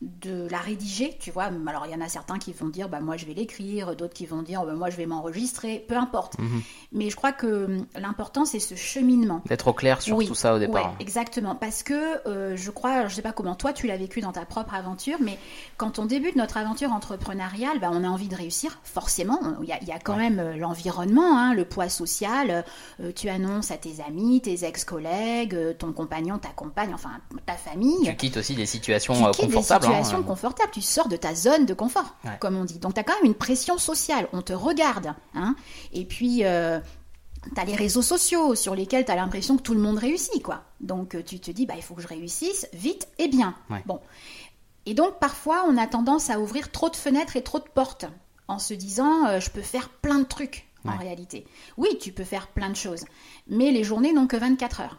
[0.00, 1.50] de la rédiger, tu vois.
[1.66, 4.14] Alors il y en a certains qui vont dire, bah moi je vais l'écrire, d'autres
[4.14, 6.38] qui vont dire, bah, moi je vais m'enregistrer, peu importe.
[6.38, 6.62] Mhm.
[6.92, 9.42] Mais je crois que hum, l'important c'est ce cheminement.
[9.46, 10.90] D'être au clair sur Oui, tout ça au départ.
[10.92, 11.56] Ouais, exactement.
[11.56, 14.30] Parce que euh, je crois, alors, je sais pas comment toi tu l'as vécu dans
[14.30, 15.36] ta propre aventure, mais
[15.76, 19.40] quand on débute notre aventure entrepreneuriale, bah, on a envie de réussir, forcément.
[19.62, 22.64] Il y a, il y a quand même euh, l'environnement, hein, le poids social.
[23.00, 27.10] euh, tu annonces à tes amis, tes ex-collègues, ton compagnon, ta compagne, enfin
[27.46, 28.04] ta famille.
[28.04, 29.87] Tu quittes aussi des situations Tu quittes des confortables.
[29.88, 30.02] Hein.
[30.04, 32.36] situations confortables, tu sors de ta zone de confort, Ouais.
[32.40, 32.78] comme on dit.
[32.78, 35.14] Donc tu as quand même une pression sociale, on te regarde.
[35.34, 35.54] Hein
[35.92, 36.80] et puis, euh,
[37.54, 40.42] tu as les réseaux sociaux sur lesquels tu as l'impression que tout le monde réussit.
[40.42, 40.62] quoi.
[40.80, 43.54] Donc euh, tu te dis, bah, il faut que je réussisse vite et bien.
[43.70, 43.82] Ouais.
[43.86, 44.00] Bon.
[44.86, 48.06] Et donc parfois, on a tendance à ouvrir trop de fenêtres et trop de portes
[48.48, 50.96] en se disant, euh, je peux faire plein de trucs en Ouais.
[50.98, 51.46] réalité.
[51.76, 53.04] Oui, tu peux faire plein de choses,
[53.48, 54.98] mais les journées n'ont que 24 heures.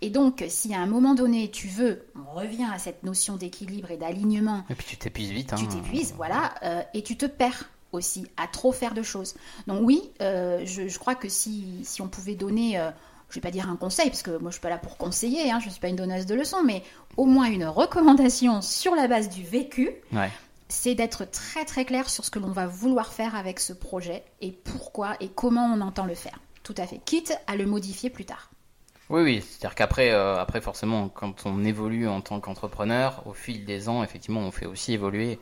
[0.00, 3.90] Et donc, si à un moment donné, tu veux, on revient à cette notion d'équilibre
[3.90, 5.54] et d'alignement, Et puis tu t'épuises vite.
[5.56, 5.68] tu hein.
[5.68, 9.34] t'épuises, voilà, euh, et tu te perds aussi à trop faire de choses.
[9.66, 12.90] Donc oui, euh, je, je crois que si, si on pouvait donner, euh,
[13.30, 15.50] je vais pas dire un conseil, parce que moi je suis pas là pour conseiller,
[15.50, 16.82] hein, je suis pas une donneuse de leçons, mais
[17.16, 20.30] au moins une recommandation sur la base du vécu, Ouais.
[20.68, 24.22] c'est d'être très très clair sur ce que l'on va vouloir faire avec ce projet
[24.42, 26.38] et pourquoi et comment on entend le faire.
[26.62, 27.00] Tout à fait.
[27.04, 28.50] Quitte à le modifier plus tard.
[29.10, 33.64] Oui, oui, c'est-à-dire qu'après, euh, après forcément, quand on évolue en tant qu'entrepreneur, au fil
[33.64, 35.38] des ans, effectivement, on fait aussi évoluer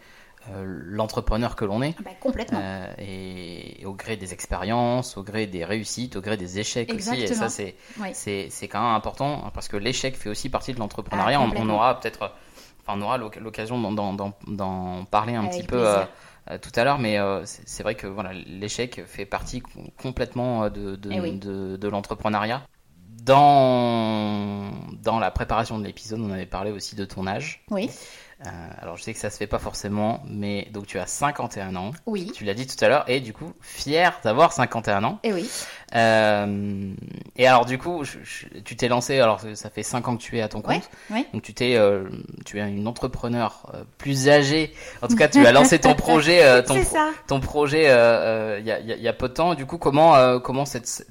[0.51, 2.61] euh, l'entrepreneur que l'on est, Bah, complètement.
[2.61, 6.95] euh, et, et au gré des expériences, au gré des réussites, au gré des échecs
[6.95, 7.49] aussi, et Exactement.
[7.49, 8.13] ça c'est Oui.
[8.15, 11.41] c'est quand même important hein, parce que l'échec fait aussi partie de l'entrepreneuriat.
[11.41, 12.33] Ah, on, aura peut-être,
[12.83, 16.05] enfin, on aura l'oc- l'occasion d'en- parler un Avec petit peu euh,
[16.63, 20.95] tout à l'heure, mais euh, c'est vrai que voilà, l'échec fait partie com- complètement de,
[20.95, 21.39] de, Eh oui.
[21.41, 22.63] de, de l'entrepreneuriat.
[23.27, 24.71] Dans,
[25.03, 27.62] dans la préparation de l'épisode, on avait parlé aussi de ton âge.
[27.71, 27.91] Oui,
[28.45, 28.51] Euh,
[28.83, 31.93] alors je sais que ça se fait pas forcément, mais donc tu as 51 ans,
[32.05, 35.19] oui, tu l'as dit tout à l'heure, et du coup fier d'avoir 51 ans.
[35.23, 35.49] et oui.
[35.95, 36.93] Euh,
[37.37, 40.23] et alors du coup, je- je- tu t'es lancé, alors ça fait 5 ans que
[40.23, 41.25] tu es à ton compte, ouais.
[41.33, 42.11] donc tu t'es, euh,
[42.45, 44.75] tu es une entrepreneur plus âgée.
[45.01, 47.12] En tout cas, tu as lancé ton projet, ton, ça.
[47.27, 49.55] ton projet il y, a, y a- il y a peu de temps.
[49.55, 51.07] Du coup, comment, comment cette-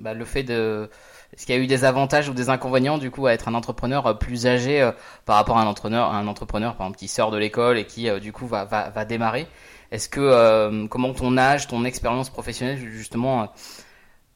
[0.00, 0.90] bah, le fait de,
[1.34, 3.54] est-ce qu'il y a eu des avantages ou des inconvénients du coup à être un
[3.54, 4.92] entrepreneur euh, plus âgé euh,
[5.24, 8.08] par rapport à un entrepreneur, un entrepreneur par exemple qui sort de l'école et qui
[8.08, 9.48] euh, du coup va, va, va démarrer?
[9.90, 13.52] Est-ce que comment ton âge, ton expérience professionnelle justement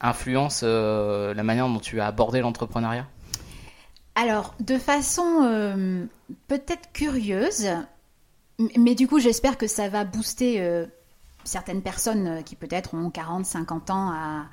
[0.00, 3.06] influence la manière dont tu as abordé l'entrepreneuriat?
[4.14, 6.06] Alors, de façon
[6.46, 7.70] peut-être curieuse,
[8.76, 10.62] mais du coup, j'espère que ça va booster
[11.42, 14.44] certaines personnes qui peut-être ont 40, 50 ans à,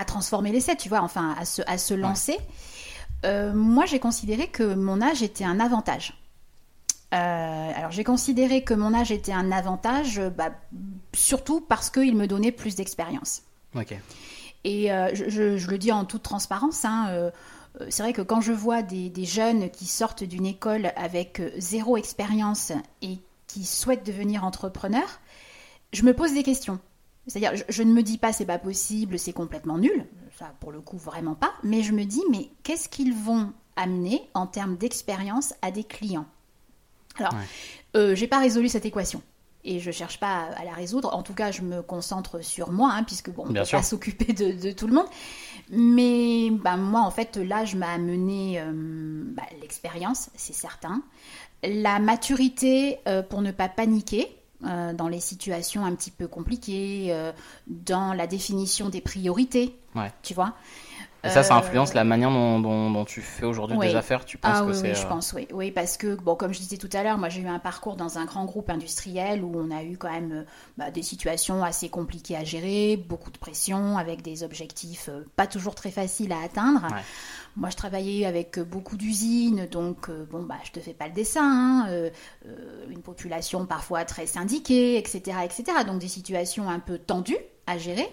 [0.00, 2.38] à transformer l'essai, tu vois, enfin, à se, à se lancer.
[3.26, 6.14] Euh, moi, j'ai considéré que mon âge était un avantage.
[7.12, 10.50] Euh, alors, j'ai considéré que mon âge était un avantage, euh, bah,
[11.14, 13.42] surtout parce qu'il me donnait plus d'expérience.
[13.74, 13.94] Ok.
[14.64, 17.30] Et euh, je, je- je le dis en toute transparence, hein, euh,
[17.88, 21.96] c'est vrai que quand je vois des, des jeunes qui sortent d'une école avec zéro
[21.96, 25.20] expérience et qui souhaitent devenir entrepreneurs,
[25.92, 26.78] je me pose des questions.
[27.30, 30.04] C'est-à-dire, je, je ne me dis pas c'est pas possible, c'est complètement nul,
[30.38, 34.28] ça pour le coup vraiment pas, mais je me dis mais qu'est-ce qu'ils vont amener
[34.34, 36.26] en termes d'expérience à des clients?
[37.18, 37.40] Alors, Ouais.
[37.96, 39.22] euh, j'ai pas résolu cette équation.
[39.62, 41.14] Et je cherche pas à, la résoudre.
[41.14, 43.78] En tout cas, je me concentre sur moi, hein, puisque bon, on Bien peut sûr.
[43.78, 45.06] pas s'occuper de, de tout le monde.
[45.70, 51.02] Mais bah, moi, en fait, l'âge m'a amené euh, bah, l'expérience, c'est certain.
[51.62, 54.34] La maturité euh, pour ne pas paniquer
[54.66, 57.32] euh, dans les situations un petit peu compliquées, euh,
[57.66, 60.12] dans la définition des priorités, Ouais.
[60.22, 60.54] tu vois.
[61.22, 63.88] Et ça, ça Euh, influence la manière dont, dont, dont tu fais aujourd'hui Oui.
[63.88, 64.24] des affaires.
[64.24, 65.46] Tu penses Ah que oui, c'est oui, je pense, oui.
[65.52, 67.94] Oui, parce que, bon, comme je disais tout à l'heure, moi j'ai eu un parcours
[67.96, 70.46] dans un grand groupe industriel où on a eu quand même
[70.78, 75.74] bah, des situations assez compliquées à gérer, beaucoup de pression, avec des objectifs pas toujours
[75.74, 76.84] très faciles à atteindre.
[76.90, 77.02] Ouais.
[77.56, 81.08] Moi, je travaillais avec euh, beaucoup d'usines, donc euh, bon, bah, je te fais pas
[81.08, 81.42] le dessin.
[81.42, 82.10] hein, euh,
[82.88, 85.64] une population parfois très syndiquée, etc., etc.
[85.86, 88.08] Donc des situations un peu tendues à gérer.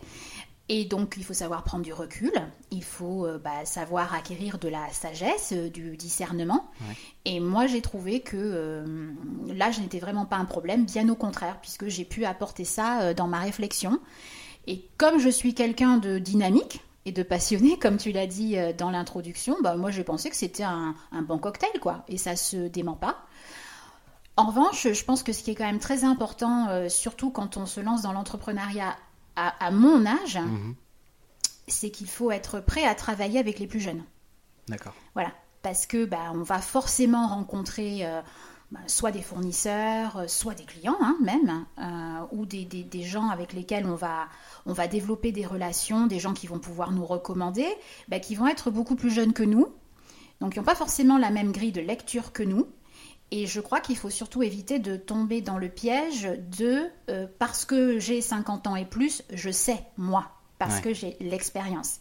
[0.69, 2.31] Et donc, il faut savoir prendre du recul,
[2.71, 6.69] il faut euh, bah, savoir acquérir de la sagesse, euh, du discernement.
[6.81, 6.95] Ouais.
[7.23, 9.13] Et moi, j'ai trouvé que euh,
[9.47, 13.27] l'âge n'était vraiment pas un problème, bien au contraire, puisque j'ai pu apporter ça dans
[13.27, 13.99] ma réflexion.
[14.67, 18.73] Et comme je suis quelqu'un de dynamique et de passionné, comme tu l'as dit euh,
[18.73, 22.03] dans l'introduction, bah, moi, j'ai pensé que c'était un, un bon cocktail, quoi.
[22.07, 23.25] Et ça se dément pas.
[24.35, 27.57] En revanche, je pense que ce qui est quand même très important, euh, surtout quand
[27.57, 28.95] on se lance dans l'entrepreneuriat
[29.35, 30.75] à, à mon âge, mhm.
[31.67, 34.03] c'est qu'il faut être prêt à travailler avec les plus jeunes.
[34.67, 34.93] D'accord.
[35.13, 35.31] Voilà.
[35.63, 38.05] parce que bah, on va forcément rencontrer
[38.71, 41.65] bah, soit des fournisseurs, soit des clients hein, même,
[42.31, 44.27] ou des, des, gens avec lesquels on va,
[44.65, 47.67] on va développer des relations, des gens qui vont pouvoir nous recommander,
[48.09, 49.67] bah, qui vont être beaucoup plus jeunes que nous,
[50.41, 52.67] donc ils n'ont pas forcément la même grille de lecture que nous.
[53.31, 57.65] Et je crois qu'il faut surtout éviter de tomber dans le piège de euh, parce
[57.65, 61.99] que j'ai 50 ans et plus, je sais, moi, parce que j'ai l'expérience.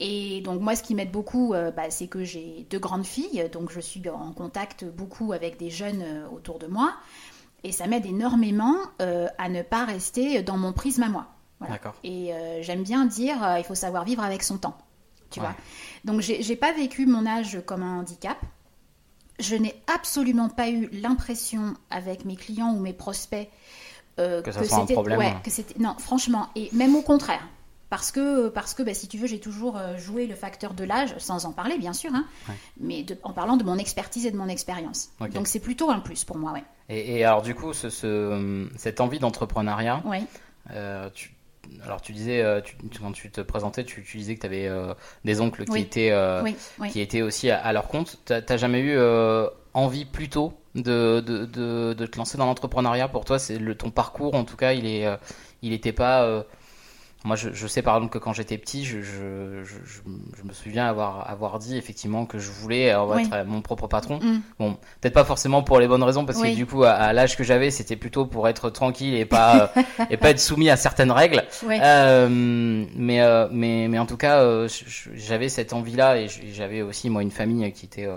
[0.00, 3.48] Et donc moi, ce qui m'aide beaucoup, euh, bah, c'est que j'ai deux grandes filles,
[3.52, 6.94] donc je suis en contact beaucoup avec des jeunes euh, autour de moi.
[7.62, 11.26] Et ça m'aide énormément à ne pas rester dans mon prisme à moi.
[12.04, 12.32] Et
[12.62, 14.78] j'aime bien dire, il faut savoir vivre avec son temps.
[15.28, 15.54] Tu vois
[16.06, 18.38] Donc j'ai pas vécu mon âge comme un handicap
[19.40, 23.48] je n'ai absolument pas eu l'impression avec mes clients ou mes prospects
[24.18, 24.94] euh, c'était
[25.42, 27.42] que c'était non, franchement, et même au contraire.
[27.90, 30.84] Parce que, parce que bah, si tu veux, j'ai toujours euh, joué le facteur de
[30.84, 32.24] l'âge, sans en parler bien sûr, hein,
[32.78, 35.10] mais en parlant de mon expertise et de mon expérience.
[35.34, 36.64] Donc c'est plutôt un plus pour moi, ouais.
[36.88, 40.22] Et, alors du coup, ce, cette envie d'entrepreneuriat, ouais.
[40.72, 41.32] Euh, tu,
[41.84, 42.60] alors tu disais, euh,
[43.00, 46.42] quand tu te présentais, tu, disais que tu avais euh, des oncles qui, étaient, euh,
[46.90, 48.18] qui étaient aussi à, leur compte.
[48.24, 48.98] T'as jamais eu
[49.74, 51.44] envie plus tôt de, de,
[51.94, 53.08] de, te lancer dans l'entrepreneuriat?
[53.08, 55.06] Pour toi, c'est ton parcours, en tout cas, il est,
[55.62, 56.44] il n'était pas
[57.24, 61.76] moi, je, sais par exemple que quand j'étais petit, je, me souviens avoir, avoir dit
[61.76, 64.20] effectivement que je voulais être mon propre patron.
[64.20, 64.40] Mm.
[64.58, 67.44] Bon, peut-être pas forcément pour les bonnes raisons, parce que du coup, à, l'âge que
[67.44, 69.72] j'avais, c'était plutôt pour être tranquille et pas,
[70.10, 71.42] et pas être soumis à certaines règles.
[71.68, 74.66] Euh, mais, euh, mais, mais en tout cas, euh,
[75.14, 78.08] j'avais cette envie-là et j'avais aussi, moi, une famille qui était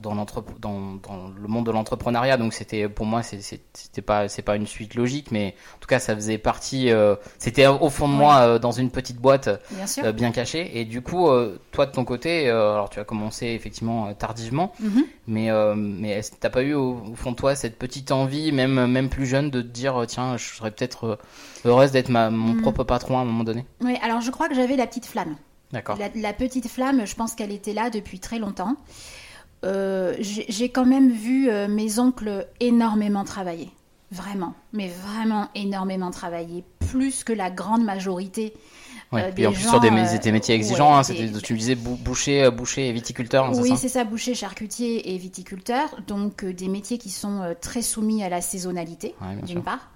[0.00, 0.26] dans, dans,
[0.60, 2.36] dans, le monde de l'entrepreneuriat.
[2.36, 5.98] Donc c'était pour moi c'était pas c'est pas une suite logique, mais en tout cas
[5.98, 6.90] ça faisait partie.
[6.90, 10.78] Euh, c'était au fond de moi euh, dans une petite boîte bien, euh, bien, cachée.
[10.78, 11.28] Et du coup,
[11.72, 15.04] toi de ton côté, alors tu as commencé effectivement tardivement, mm-hmm.
[15.26, 19.26] mais mais t'as pas eu au, fond de toi cette petite envie, même même plus
[19.26, 21.18] jeune, de te dire tiens je serais peut-être
[21.64, 22.62] heureuse d'être mon mm.
[22.62, 23.64] propre patron à un moment donné?
[23.80, 25.36] Oui, alors je crois que j'avais la petite flamme.
[25.72, 25.98] D'accord.
[25.98, 28.76] La, la, petite flamme, je pense qu'elle était là depuis très longtemps.
[29.66, 33.70] Euh, j'ai quand même vu euh, mes oncles énormément travailler.
[34.12, 38.54] Vraiment, mais vraiment énormément travailler, plus que la grande majorité.
[39.12, 42.92] Euh, et en plus sur des, métiers exigeants, hein, tu me disais boucher, boucher et
[42.92, 43.50] viticulteur.
[43.56, 45.96] Oui, c'est ça, boucher, charcutier et viticulteur.
[46.06, 49.90] Donc des métiers qui sont très soumis à la saisonnalité, d'une part.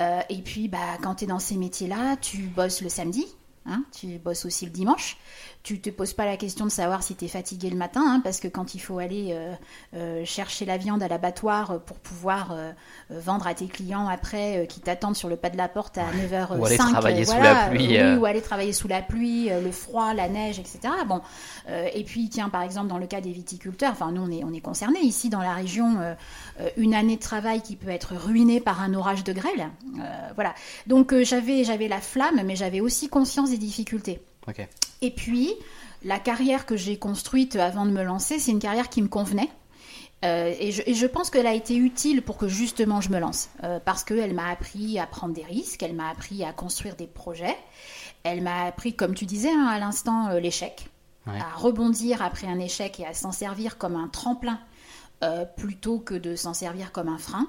[0.00, 3.26] et puis, bah, quand tu es dans ces métiers-là, tu bosses le samedi,
[3.64, 5.16] hein, tu bosses aussi le dimanche
[5.62, 8.20] tu te poses pas la question de savoir si tu es fatigué le matin, hein,
[8.24, 9.54] parce que quand il faut aller euh,
[9.94, 12.72] euh, chercher la viande à l'abattoir pour pouvoir euh,
[13.10, 16.58] vendre à tes clients après qui t'attendent sur le pas de la porte à 9h05,
[16.58, 20.28] ou aller travailler sous la pluie, ou aller travailler sous la pluie, le froid, la
[20.28, 20.80] neige, etc.
[21.06, 21.20] Bon,
[21.68, 24.52] et puis tiens par exemple dans le cas des viticulteurs, enfin nous on est on
[24.52, 25.98] est concernés ici dans la région,
[26.76, 29.68] une année de travail qui peut être ruinée par un orage de grêle,
[30.34, 30.54] voilà.
[30.86, 34.22] Donc j'avais j'avais la flamme, mais j'avais aussi conscience des difficultés.
[35.02, 35.54] Et puis,
[36.02, 39.50] la carrière que j'ai construite avant de me lancer, c'est une carrière qui me convenait.
[40.24, 43.48] Euh, et, je, pense qu'elle a été utile pour que justement je me lance.
[43.64, 47.06] Euh, parce qu'elle m'a appris à prendre des risques, elle m'a appris à construire des
[47.06, 47.56] projets,
[48.22, 50.88] elle m'a appris, comme tu disais hein, à l'instant, euh, l'échec,
[51.26, 54.58] à rebondir après un échec et à s'en servir comme un tremplin
[55.22, 57.46] euh, plutôt que de s'en servir comme un frein.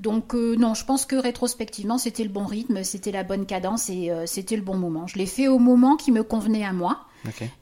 [0.00, 3.88] Donc euh, non, je pense que rétrospectivement, c'était le bon rythme, c'était la bonne cadence
[3.90, 5.06] et euh, c'était le bon moment.
[5.06, 7.02] Je l'ai fait au moment qui me convenait à moi,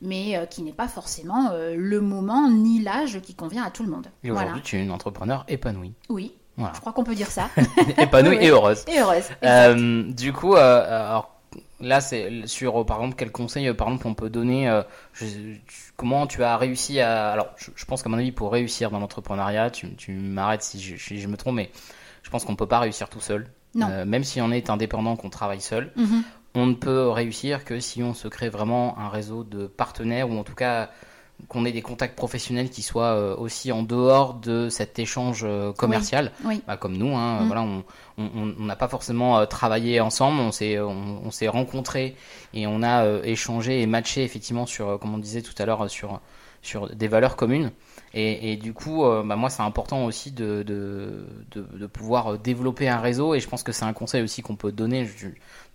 [0.00, 4.06] mais qui n'est pas forcément le moment ni l'âge qui convient à tout le monde.
[4.24, 5.92] Et aujourd'hui, tu es une entrepreneur épanouie.
[6.08, 6.32] Oui.
[6.56, 7.50] Je crois qu'on peut dire ça.
[7.98, 8.86] épanouie et heureuse.
[8.88, 10.14] Et heureuse.
[10.14, 11.39] du coup, alors,
[11.80, 14.70] là, c'est sur, par exemple, quel conseil, par exemple, on peut donner
[15.96, 17.30] comment tu as réussi à.
[17.30, 21.36] Alors, je, pense qu'à mon avis, pour réussir dans l'entrepreneuriat, tu, m'arrêtes si je, me
[21.36, 21.70] trompe, mais
[22.22, 23.48] je pense qu'on ne peut pas réussir tout seul.
[23.76, 26.22] Euh, même si on est indépendant, qu'on travaille seul, mhm.
[26.54, 30.38] on ne peut réussir que si on se crée vraiment un réseau de partenaires ou
[30.38, 30.90] en tout cas
[31.48, 35.72] qu'on ait des contacts professionnels qui soient euh, aussi en dehors de cet échange euh,
[35.72, 36.32] commercial,
[36.66, 37.14] bah, comme nous.
[37.16, 37.46] Hein, mm.
[37.46, 37.66] Voilà,
[38.18, 42.16] on n'a pas forcément euh, travaillé ensemble, on s'est on, s'est rencontrés
[42.54, 46.20] et on a échangé et matché effectivement sur, comme on disait tout à l'heure, sur
[46.62, 47.70] sur des valeurs communes.
[48.12, 51.24] Et, et du coup, bah, moi, c'est important aussi de, de,
[51.54, 53.34] de, pouvoir développer un réseau.
[53.34, 55.06] Et je pense que c'est un conseil aussi qu'on peut donner.
[55.06, 55.28] Je,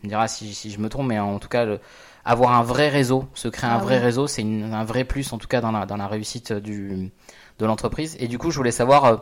[0.04, 1.80] me diras si, si, je me trompe, mais en tout cas, le,
[2.25, 5.38] avoir un vrai réseau, se créer un ah vrai réseau, c'est un vrai plus en
[5.38, 7.11] tout cas dans la, dans la réussite du,
[7.59, 8.17] de l'entreprise.
[8.19, 9.17] Et du coup, je voulais savoir, euh,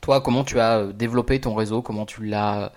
[0.00, 2.72] toi, comment tu as euh, développé ton réseau, comment tu l'as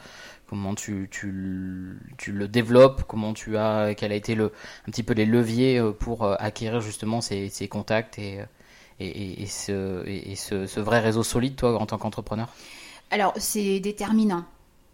[0.48, 4.46] comment tu, tu, tu, le développes, comment tu as, quel a été le,
[4.88, 8.40] un petit peu les leviers euh, pour acquérir justement ces, ces contacts et,
[9.00, 12.50] et, ce, et ce, vrai réseau solide, toi, en tant qu'entrepreneur?
[13.12, 14.44] Alors, c'est déterminant,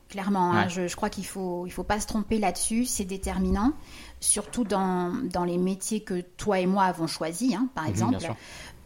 [0.09, 0.51] clairement.
[0.51, 0.67] Hein.
[0.67, 3.71] Je, crois qu'il ne faut, il faut pas se tromper là-dessus, c'est déterminant,
[4.25, 8.33] surtout dans, dans, les métiers que toi et moi avons choisis, hein, par mhm, exemple.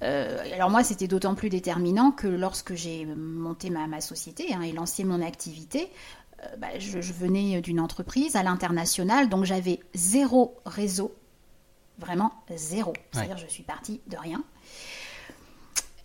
[0.02, 4.62] Euh, alors moi, c'était d'autant plus déterminant que lorsque j'ai monté ma, ma société hein,
[4.62, 5.90] et lancé mon activité,
[6.44, 11.14] euh, bah, je, venais d'une entreprise à l'international, donc j'avais zéro réseau,
[11.98, 12.94] vraiment zéro.
[13.12, 14.44] C'est-à-dire je suis partie de rien.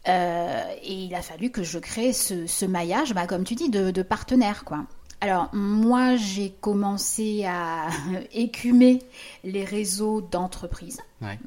[0.07, 4.03] Euh, et il a fallu que je crée ce, maillage, bah, comme tu dis, de,
[4.03, 4.65] partenaires.
[4.65, 4.85] Quoi.
[5.25, 7.89] Alors moi, j'ai commencé à
[8.35, 8.99] écumer
[9.43, 11.01] les réseaux d'entreprises,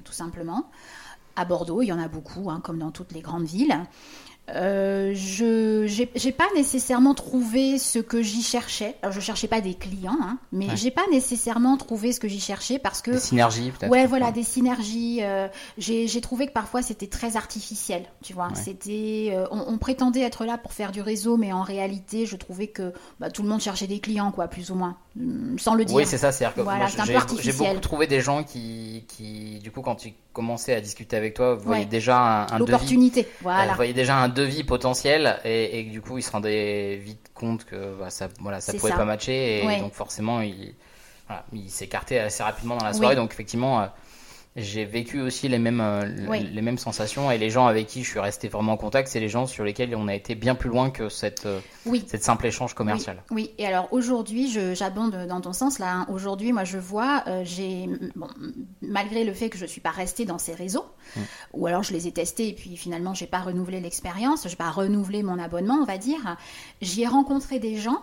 [0.04, 0.72] tout simplement.
[1.36, 3.80] À Bordeaux, il y en a beaucoup, hein, comme dans toutes les grandes villes.
[4.56, 8.96] Euh, je j'ai pas nécessairement trouvé ce que j'y cherchais.
[9.02, 12.40] Alors je cherchais pas des clients, hein, mais j'ai pas nécessairement trouvé ce que j'y
[12.40, 13.92] cherchais parce que des synergies peut-être.
[13.92, 15.20] Ouais, voilà, des synergies.
[15.22, 18.50] Euh, j'ai trouvé que parfois c'était très artificiel, tu vois.
[18.56, 22.68] C'était, euh, on, prétendait être là pour faire du réseau, mais en réalité, je trouvais
[22.68, 24.98] que bah, tout le monde cherchait des clients, quoi, plus ou moins,
[25.58, 25.96] sans le dire.
[25.96, 26.32] Oui, c'est ça.
[26.32, 30.74] C'est-à-dire que voilà, j'ai beaucoup trouvé des gens qui, qui, du coup, quand tu commençais
[30.74, 33.28] à discuter avec toi, vous voyez déjà un, un l'opportunité.
[33.42, 33.72] Voilà.
[33.72, 37.66] Vous voyez déjà un devis potentiel et, et, du coup il se rendait vite compte
[37.66, 40.74] que bah, ça voilà ça pouvait pas matcher et donc forcément il
[41.28, 43.86] voilà, il s'écartait assez rapidement dans la soirée donc effectivement euh,
[44.58, 48.10] j'ai vécu aussi les mêmes, euh, les mêmes sensations et les gens avec qui je
[48.10, 50.70] suis resté vraiment en contact, c'est les gens sur lesquels on a été bien plus
[50.70, 51.60] loin que cette, euh,
[52.08, 53.24] cette simple échange commercial.
[53.30, 55.94] Oui, et alors aujourd'hui, j'abonde dans ton sens là.
[55.94, 56.08] Hein.
[56.10, 58.28] Aujourd'hui, moi je vois, euh, j'ai, bon,
[58.82, 61.22] malgré le fait que je ne suis pas restée dans ces réseaux, mm.
[61.54, 64.56] ou alors je les ai testés et puis finalement j'ai pas renouvelé l'expérience, je n'ai
[64.56, 66.36] pas renouvelé mon abonnement, on va dire,
[66.82, 68.02] j'y ai rencontré des gens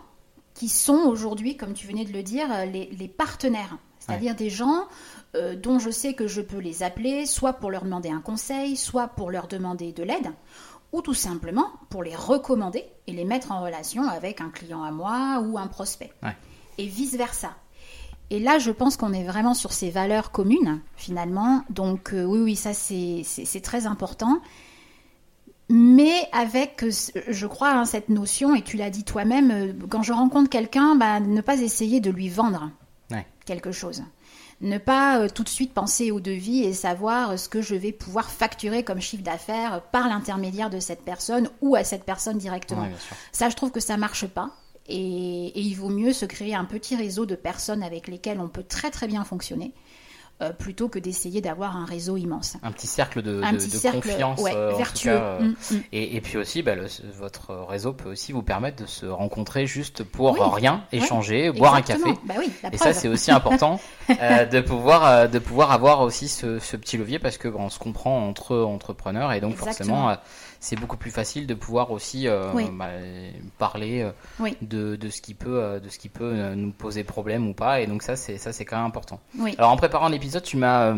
[0.54, 3.76] qui sont aujourd'hui, comme tu venais de le dire, les, les partenaires.
[4.06, 4.86] C'est-à-dire des gens
[5.34, 8.76] euh, dont je sais que je peux les appeler, soit pour leur demander un conseil,
[8.76, 10.30] soit pour leur demander de l'aide,
[10.92, 14.90] ou tout simplement pour les recommander et les mettre en relation avec un client à
[14.90, 16.12] moi ou un prospect.
[16.78, 17.50] Et vice-versa.
[18.30, 21.62] Et là, je pense qu'on est vraiment sur ces valeurs communes, finalement.
[21.68, 24.40] Donc euh, oui, oui, ça c'est très important.
[25.68, 26.84] Mais avec,
[27.28, 30.94] je crois, hein, cette notion, et tu l'as dit toi-même, euh, quand je rencontre quelqu'un,
[30.94, 32.70] bah, ne pas essayer de lui vendre
[33.44, 34.02] quelque chose
[34.60, 37.74] ne pas euh, tout de suite penser au devis et savoir euh, ce que je
[37.74, 42.38] vais pouvoir facturer comme chiffre d'affaires par l'intermédiaire de cette personne ou à cette personne
[42.38, 42.88] directement.
[43.32, 44.50] ça, je trouve que ça marche pas.
[44.88, 48.64] et, il vaut mieux se créer un petit réseau de personnes avec lesquelles on peut
[48.64, 49.72] très très bien fonctionner
[50.42, 52.56] euh, plutôt que d'essayer d'avoir un réseau immense.
[52.64, 53.40] Un petit cercle de,
[53.92, 55.12] confiance euh, vertueux.
[55.12, 55.80] Euh, mm, mm.
[55.92, 56.72] Et, puis aussi, bah,
[57.16, 61.82] votre réseau peut aussi vous permettre de se rencontrer juste pour rien, échanger, boire un
[61.82, 62.14] café.
[62.24, 62.34] Bah
[62.72, 67.38] et ça, c'est aussi important de pouvoir de pouvoir avoir aussi ce, petit levier parce
[67.38, 70.16] que on se comprend entre entrepreneurs et donc forcément
[70.64, 72.88] c'est beaucoup plus facile de pouvoir aussi euh, bah,
[73.58, 77.46] parler euh, de, de, ce qui peut, euh, de ce qui peut nous poser problème
[77.46, 77.82] ou pas.
[77.82, 79.20] Et donc ça, c'est ça, c'est quand même important.
[79.58, 80.94] Alors en préparant l'épisode, tu m'as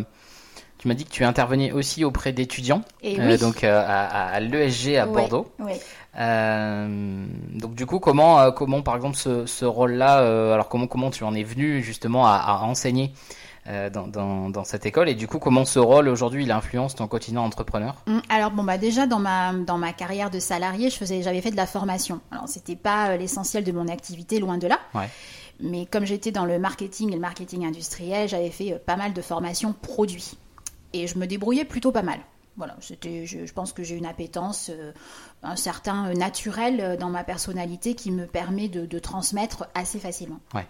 [0.79, 2.83] tu m'as dit que tu intervenais aussi auprès d'étudiants,
[3.41, 5.51] donc à, l'ESG à Bordeaux.
[6.15, 10.19] donc du coup, comment, comment par exemple ce, ce rôle-là,
[10.53, 13.13] alors comment, comment tu en es venu justement à, à enseigner
[13.93, 15.09] dans, dans, dans, cette école.
[15.09, 18.65] Et du coup, comment ce rôle aujourd'hui, il influence ton quotidien entrepreneur hum, Alors bon,
[18.65, 22.21] bah déjà dans ma dans ma carrière de salarié, j'avais fait de la formation.
[22.31, 24.79] Alors c'était pas euh, l'essentiel de mon activité, loin de là.
[24.95, 25.09] Ouais.
[25.61, 29.13] Mais comme j'étais dans le marketing et le marketing industriel, j'avais fait euh, pas mal
[29.13, 30.37] de formations produits.
[30.93, 32.19] Et je me débrouillais plutôt pas mal.
[32.57, 34.71] Voilà, c'était, je, je pense que j'ai une appétence,
[35.43, 40.39] un certain naturel dans ma personnalité qui me permet de, de transmettre assez facilement.
[40.55, 40.67] Ouais.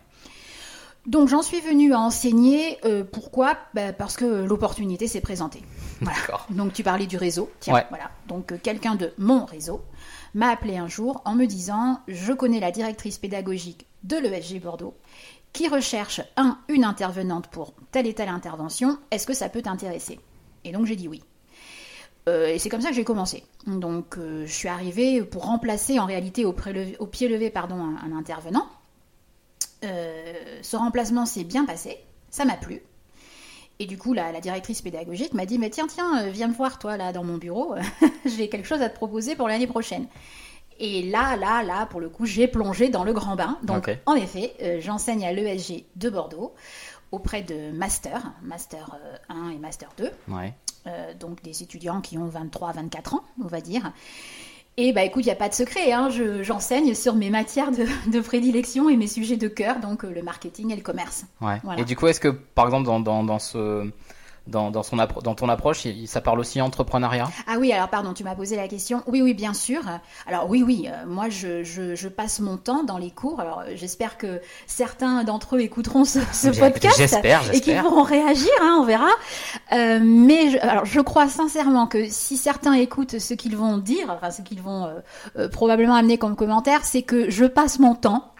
[1.07, 2.79] Donc j'en suis venue à enseigner.
[2.85, 3.57] Euh, pourquoi?
[3.75, 5.62] Bah, Parce que l'opportunité s'est présentée.
[6.03, 6.47] D'accord.
[6.51, 7.51] Donc tu parlais du réseau.
[7.61, 8.11] Tiens, voilà.
[8.27, 9.83] Donc euh, quelqu'un de mon réseau
[10.35, 14.95] m'a appelé un jour en me disant Je connais la directrice pédagogique de l'ESG Bordeaux
[15.53, 18.99] qui recherche un, une intervenante pour telle et telle intervention.
[19.11, 20.19] Est-ce que ça peut t'intéresser?
[20.64, 21.23] Et donc j'ai dit oui.
[22.29, 23.45] Euh, et c'est comme ça que j'ai commencé.
[23.69, 26.55] Donc je suis arrivée pour remplacer en réalité au,
[26.99, 28.66] au pied levé pardon, un intervenant
[29.85, 31.99] euh, ce remplacement s'est bien passé,
[32.31, 32.83] ça m'a plu.
[33.79, 36.79] Et du coup, la, directrice pédagogique m'a dit, mais tiens, tiens, euh, viens me voir,
[36.79, 37.74] toi, là, dans mon bureau,
[38.24, 40.07] j'ai quelque chose à te proposer pour l'année prochaine.
[40.79, 43.59] Et là, là, là, pour le coup, j'ai plongé dans le grand bain.
[43.62, 46.55] Donc, en effet, euh, j'enseigne à l'ESG de Bordeaux
[47.12, 48.99] auprès de Master, Master
[49.29, 50.11] 1 et Master 2.
[51.18, 53.93] donc, des étudiants qui ont 23 24 ans, on va dire.
[54.79, 56.11] Et bah écoute, il n'y a pas de secret, hein.
[56.43, 57.70] j'enseigne sur mes matières
[58.12, 61.24] de, prédilection et mes sujets de cœur, donc euh, le marketing et le commerce.
[61.41, 61.59] Ouais.
[61.79, 63.91] Et du coup, est-ce que par exemple dans, dans, ce,
[64.47, 67.28] dans, dans, son dans ton approche, ça parle aussi entrepreneuriat?
[67.47, 69.03] Ah oui, alors pardon, tu m'as posé la question.
[69.07, 69.80] Oui, oui, bien sûr.
[70.26, 73.40] Alors oui, oui, euh, moi je, je, je, passe mon temps dans les cours.
[73.40, 77.01] Alors j'espère que certains d'entre eux écouteront ce, ce podcast
[77.53, 79.11] et qu'ils pourront réagir, hein, on verra.
[79.72, 84.07] Euh, mais je, alors je crois sincèrement que si certains écoutent ce qu'ils vont dire,
[84.11, 85.01] enfin ce qu'ils vont euh,
[85.38, 88.32] euh probablement amener comme commentaire, c'est que je passe mon temps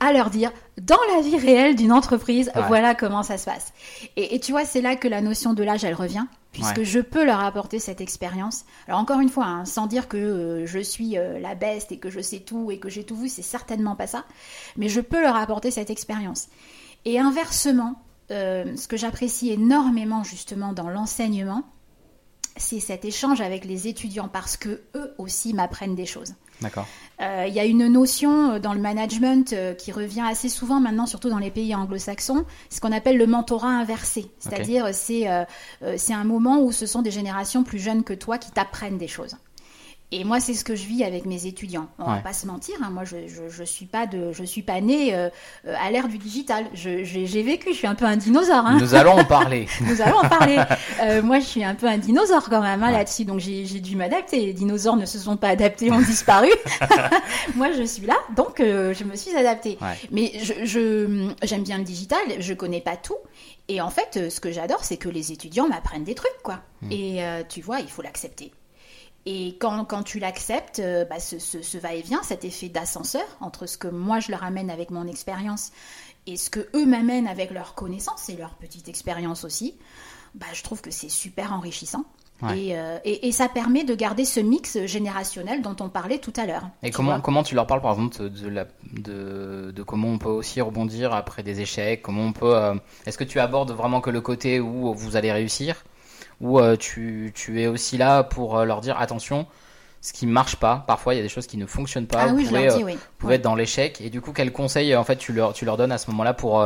[0.00, 3.72] à leur dire dans la vie réelle d'une entreprise, voilà comment ça se passe.
[4.16, 7.24] Et, tu vois, c'est là que la notion de l'âge, elle revient, puisque je peux
[7.24, 8.64] leur apporter cette expérience.
[8.88, 11.98] Alors encore une fois, hein, sans dire que euh, je suis euh, la beste et
[11.98, 14.24] que je sais tout et que j'ai tout vu, c'est certainement pas ça,
[14.76, 16.48] mais je peux leur apporter cette expérience.
[17.04, 17.96] Et inversement,
[18.30, 21.62] euh, ce que j'apprécie énormément justement dans l'enseignement,
[22.56, 26.34] c'est cet échange avec les étudiants parce que eux aussi m'apprennent des choses.
[26.60, 26.86] D'accord.
[27.20, 30.80] Euh, il y a une notion euh, dans le management euh, qui revient assez souvent
[30.80, 34.30] maintenant, surtout dans les pays anglo-saxons, ce qu'on appelle le mentorat inversé.
[34.38, 35.26] C'est-à-dire, c'est
[35.96, 39.08] c'est un moment où ce sont des générations plus jeunes que toi qui t'apprennent des
[39.08, 39.36] choses.
[40.12, 41.88] Et moi, c'est ce que je vis avec mes étudiants.
[41.98, 42.76] On va pas se mentir.
[42.80, 42.90] Hein.
[42.92, 43.16] moi, je,
[43.48, 45.28] je, suis pas de, je suis pas née euh,
[45.80, 46.66] à l'ère du digital.
[46.74, 47.70] J'ai vécu.
[47.70, 48.64] Je suis un peu un dinosaure.
[48.64, 48.78] Hein.
[48.80, 49.66] Nous allons en parler.
[49.80, 50.62] Nous allons en parler.
[51.02, 53.24] Euh, moi, je suis un peu un dinosaure quand même hein, là-dessus.
[53.24, 54.46] Donc, j'ai dû m'adapter.
[54.46, 56.48] Les dinosaures ne se sont pas adaptés, ont disparu.
[57.54, 59.78] moi, je suis là, donc euh, je me suis adaptée.
[60.10, 62.18] Mais je, j'aime bien le digital.
[62.38, 63.16] Je connais pas tout.
[63.68, 66.60] Et en fait, ce que j'adore, c'est que les étudiants m'apprennent des trucs, quoi.
[66.82, 66.92] Hmm.
[66.92, 68.52] Et tu vois, il faut l'accepter.
[69.26, 73.76] Et quand, quand tu l'acceptes, euh, bah, ce, ce, va-et-vient, cet effet d'ascenseur entre ce
[73.76, 75.72] que moi je leur amène avec mon expérience
[76.26, 79.74] et ce que eux m'amènent avec leur connaissance et leur petite expérience aussi,
[80.34, 82.04] bah, je trouve que c'est super enrichissant.
[82.42, 86.44] Euh, et, et, ça permet de garder ce mix générationnel dont on parlait tout à
[86.44, 86.68] l'heure.
[86.82, 90.28] Et comment, comment tu leur parles par exemple de, la, de, de, comment on peut
[90.28, 92.74] aussi rebondir après des échecs Comment on peut euh,
[93.06, 95.82] Est-ce que tu abordes vraiment que le côté où vous allez réussir
[96.40, 99.46] ou euh, tu, tu, es aussi là pour euh, leur dire attention,
[100.00, 100.84] ce qui marche pas.
[100.86, 102.22] Parfois, il y a des choses qui ne fonctionnent pas.
[102.22, 104.00] Ah vous pouvez, euh, être dans l'échec.
[104.00, 106.34] Et du coup, quels conseils en fait tu leur, tu leur donnes à ce moment-là
[106.34, 106.64] pour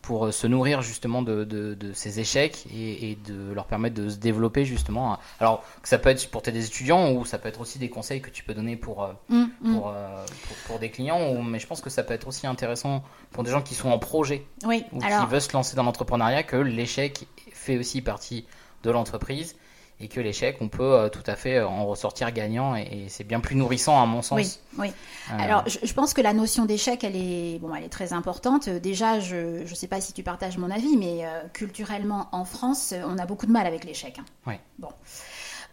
[0.00, 4.08] pour se nourrir justement de, de, de ces échecs et, et, de leur permettre de
[4.08, 5.18] se développer justement.
[5.40, 8.30] Alors ça peut être pour tes étudiants ou ça peut être aussi des conseils que
[8.30, 9.74] tu peux donner pour, mm, mm.
[9.74, 9.94] pour,
[10.66, 13.02] pour, des clients, ou, mais je pense que ça peut être aussi intéressant
[13.32, 16.44] pour des gens qui sont en projet oui, ou qui veulent se lancer dans l'entrepreneuriat
[16.44, 18.46] que l'échec fait aussi partie
[18.82, 19.56] de l'entreprise
[20.00, 23.24] et que l'échec, on peut euh, tout à fait euh, en ressortir gagnant et, c'est
[23.24, 24.38] bien plus nourrissant à mon sens.
[24.38, 24.88] Oui, oui.
[25.32, 28.68] Euh, Alors, je, pense que la notion d'échec, elle est, bon, elle est très importante.
[28.68, 33.18] Déjà, je ne sais pas si tu partages mon avis, mais culturellement, en France, on
[33.18, 34.18] a beaucoup de mal avec l'échec.
[34.18, 34.24] Hein.
[34.46, 34.54] Oui.
[34.78, 34.90] Bon.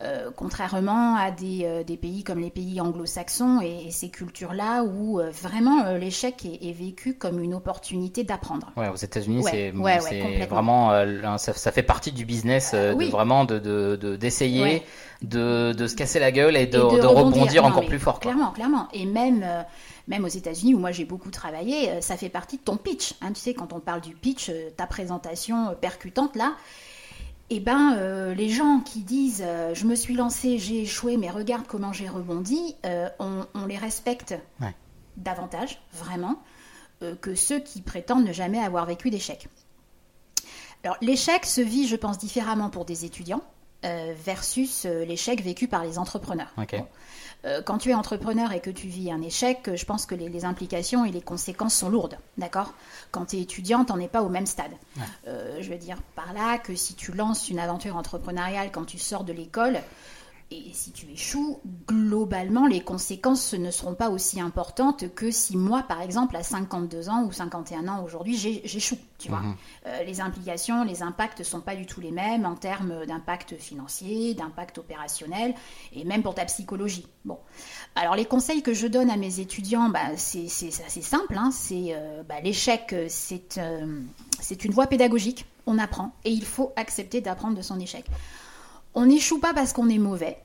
[0.01, 5.21] Euh, contrairement à des, euh, des, pays comme les pays anglo-saxons et, ces cultures-là où
[5.21, 8.73] euh, vraiment l'échec est, vécu comme une opportunité d'apprendre.
[8.75, 9.71] Ouais, aux États-Unis, c'est
[10.49, 10.91] vraiment
[11.37, 14.83] ça, ça, fait partie du business de vraiment de d'essayer
[15.21, 18.19] de, de, se casser la gueule et de, de, rebondir, encore plus fort.
[18.19, 18.89] Clairement, clairement.
[18.91, 19.45] Et même
[20.09, 23.13] même aux États-Unis où moi j'ai beaucoup travaillé, ça fait partie de ton pitch.
[23.21, 26.53] Hein, tu sais, quand on parle du pitch, ta présentation percutante là,
[27.51, 31.29] eh ben, euh, les gens qui disent euh, je me suis lancé, j'ai échoué, mais
[31.29, 34.35] regarde comment j'ai rebondi, euh, on, les respecte
[35.17, 36.41] davantage, vraiment,
[37.21, 39.47] que ceux qui prétendent ne jamais avoir vécu d'échec.
[40.83, 43.41] Alors, l'échec se vit, je pense, différemment pour des étudiants
[44.23, 46.53] versus l'échec vécu par les entrepreneurs.
[47.45, 50.45] Euh, quand tu es entrepreneur et que tu vis un échec, je pense que les,
[50.45, 52.73] implications et les conséquences sont lourdes, d'accord?
[53.11, 54.71] Quand tu es étudiante, on n'est pas au même stade.
[55.27, 58.97] Euh, je veux dire par là que si tu lances une aventure entrepreneuriale quand tu
[58.97, 59.79] sors de l'école,
[60.51, 65.81] et si tu échoues, globalement, les conséquences ne seront pas aussi importantes que si moi,
[65.81, 68.97] par exemple, à 52 ans ou 51 ans aujourd'hui, j'échoue.
[69.17, 69.55] Tu vois, mhm.
[69.87, 73.57] euh, les implications, les impacts ne sont pas du tout les mêmes en termes d'impact
[73.57, 75.55] financier, d'impact opérationnel
[75.93, 77.07] et même pour ta psychologie.
[77.23, 77.39] Bon,
[77.95, 81.35] alors les conseils que je donne à mes étudiants, bah, c'est assez simple.
[81.37, 81.49] Hein.
[81.51, 85.47] c'est euh, bah, l'échec, euh, c'est une voie pédagogique.
[85.65, 88.05] On apprend et il faut accepter d'apprendre de son échec.
[88.95, 90.37] On n'échoue pas parce qu'on est mauvais.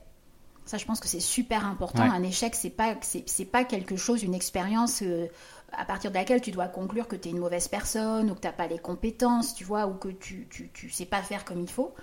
[0.65, 2.03] Ça, je pense que c'est super important.
[2.03, 5.27] Un échec, c'est pas, c'est, pas quelque chose, une expérience euh,
[5.71, 8.41] à partir de laquelle tu dois conclure que tu es une mauvaise personne ou que
[8.41, 11.61] tu n'as pas les compétences, tu vois, ou que tu, tu, sais pas faire comme
[11.61, 11.93] il faut.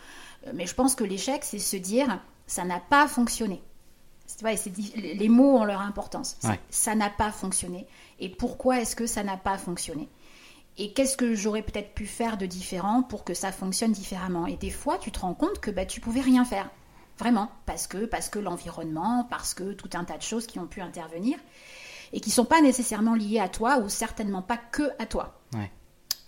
[0.46, 3.62] Euh, mais je pense que l'échec, c'est se dire, ça n'a pas fonctionné.
[4.42, 6.36] les mots ont leur importance.
[6.70, 7.86] Ça n'a pas fonctionné.
[8.18, 10.09] Et pourquoi est-ce que ça n'a pas fonctionné?
[10.78, 14.46] Et qu'est-ce que j'aurais peut-être pu faire de différent pour que ça fonctionne différemment?
[14.46, 16.70] Et des fois, tu te rends compte que bah, tu pouvais rien faire.
[17.18, 20.66] Vraiment, parce que, parce que l'environnement, parce que tout un tas de choses qui ont
[20.66, 21.36] pu intervenir
[22.12, 25.34] et qui ne sont pas nécessairement liées à toi ou certainement pas que à toi.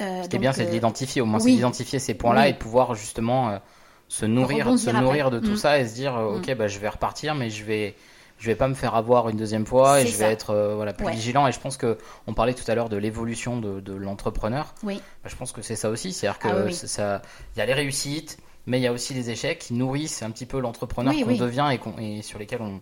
[0.01, 1.23] Euh, Ce qui est bien, c'est de euh, l'identifier.
[1.23, 3.61] Au moins, c'est d'identifier ces points-là et de pouvoir justement
[4.09, 5.39] se nourrir, se nourrir après.
[5.41, 5.57] de tout Mm.
[5.57, 7.95] ça et se dire, euh, ok, bah, je vais repartir, mais je vais,
[8.41, 10.27] je vais pas me faire avoir une deuxième fois et je ça.
[10.27, 11.13] vais être euh, voilà, plus Ouais.
[11.13, 11.47] vigilant.
[11.47, 14.75] Et je pense que on parlait tout à l'heure de l'évolution de, de l'entrepreneur.
[14.83, 17.23] Oui, Bah, je pense que c'est ça aussi, c'est-à-dire que Ah oui, c'est- ça,
[17.55, 20.31] il y a les réussites, mais il y a aussi les échecs qui nourrissent un
[20.31, 21.39] petit peu l'entrepreneur Oui, qu'on oui.
[21.39, 22.81] devient et, sur lesquels on,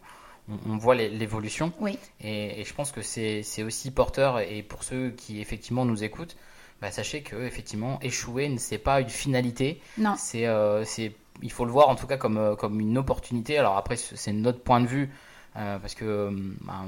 [0.50, 1.72] on, on voit l'évolution.
[1.80, 6.04] oui, Et, et je pense que c'est aussi porteur, et pour ceux qui effectivement nous
[6.04, 6.36] écoutent,
[6.80, 11.64] bah, sachez que effectivement échouer, c'est pas une finalité, non, c'est euh, c'est- il faut
[11.64, 13.58] le voir en tout cas comme, euh, comme une opportunité.
[13.58, 15.10] Alors après, c'est notre point de vue,
[15.58, 16.30] euh, parce que euh,
[16.62, 16.84] bah,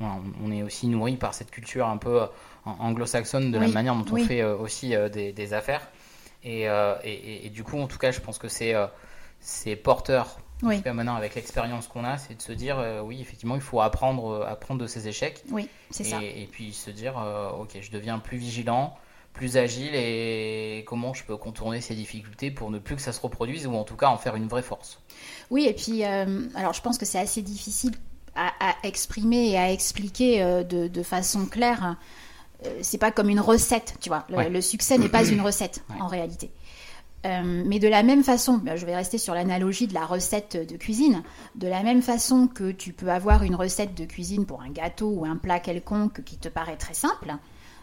[0.00, 2.26] on est aussi nourri par cette culture un peu euh,
[2.64, 5.88] an- anglo-saxonne de la manière dont on fait euh, aussi euh, des, des affaires.
[6.44, 6.62] Et,
[7.04, 8.74] et, du coup, en tout cas, je pense que c'est
[9.38, 10.38] c'est porteur.
[10.62, 10.76] En Oui.
[10.78, 13.80] tout cas, maintenant, avec l'expérience qu'on a, c'est de se dire, oui, effectivement, il faut
[13.80, 15.44] apprendre, apprendre de ses échecs.
[15.50, 16.18] oui, c'est ça.
[16.20, 17.14] Et, puis se dire,
[17.60, 18.96] ok, je deviens plus vigilant,
[19.34, 23.20] plus agile, et comment je peux contourner ces difficultés pour ne plus que ça se
[23.20, 25.00] reproduise, ou en tout cas en faire une vraie force.
[25.50, 27.92] Oui, et puis, euh, alors je pense que c'est assez difficile
[28.34, 31.96] à, à exprimer et à expliquer euh, de, de façon claire.
[32.66, 34.24] Euh, c'est pas comme une recette, tu vois.
[34.28, 34.48] Le, Ouais.
[34.50, 36.00] le succès n'est pas une recette Ouais.
[36.00, 36.50] en réalité.
[37.24, 40.56] Euh, mais de la même façon, ben, je vais rester sur l'analogie de la recette
[40.56, 41.22] de cuisine,
[41.54, 45.08] de la même façon que tu peux avoir une recette de cuisine pour un gâteau
[45.10, 47.32] ou un plat quelconque qui te paraît très simple,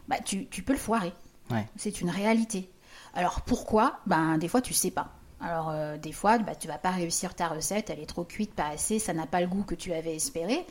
[0.09, 1.13] bah, tu, tu peux le foirer.
[1.51, 1.65] Ouais.
[1.77, 2.69] C'est une réalité.
[3.13, 3.99] Alors pourquoi?
[4.05, 5.13] Ben des fois tu sais pas.
[5.41, 8.53] Alors euh, des fois bah, tu vas pas réussir ta recette, elle est trop cuite,
[8.53, 10.65] pas assez, ça n'a pas le goût que tu avais espéré,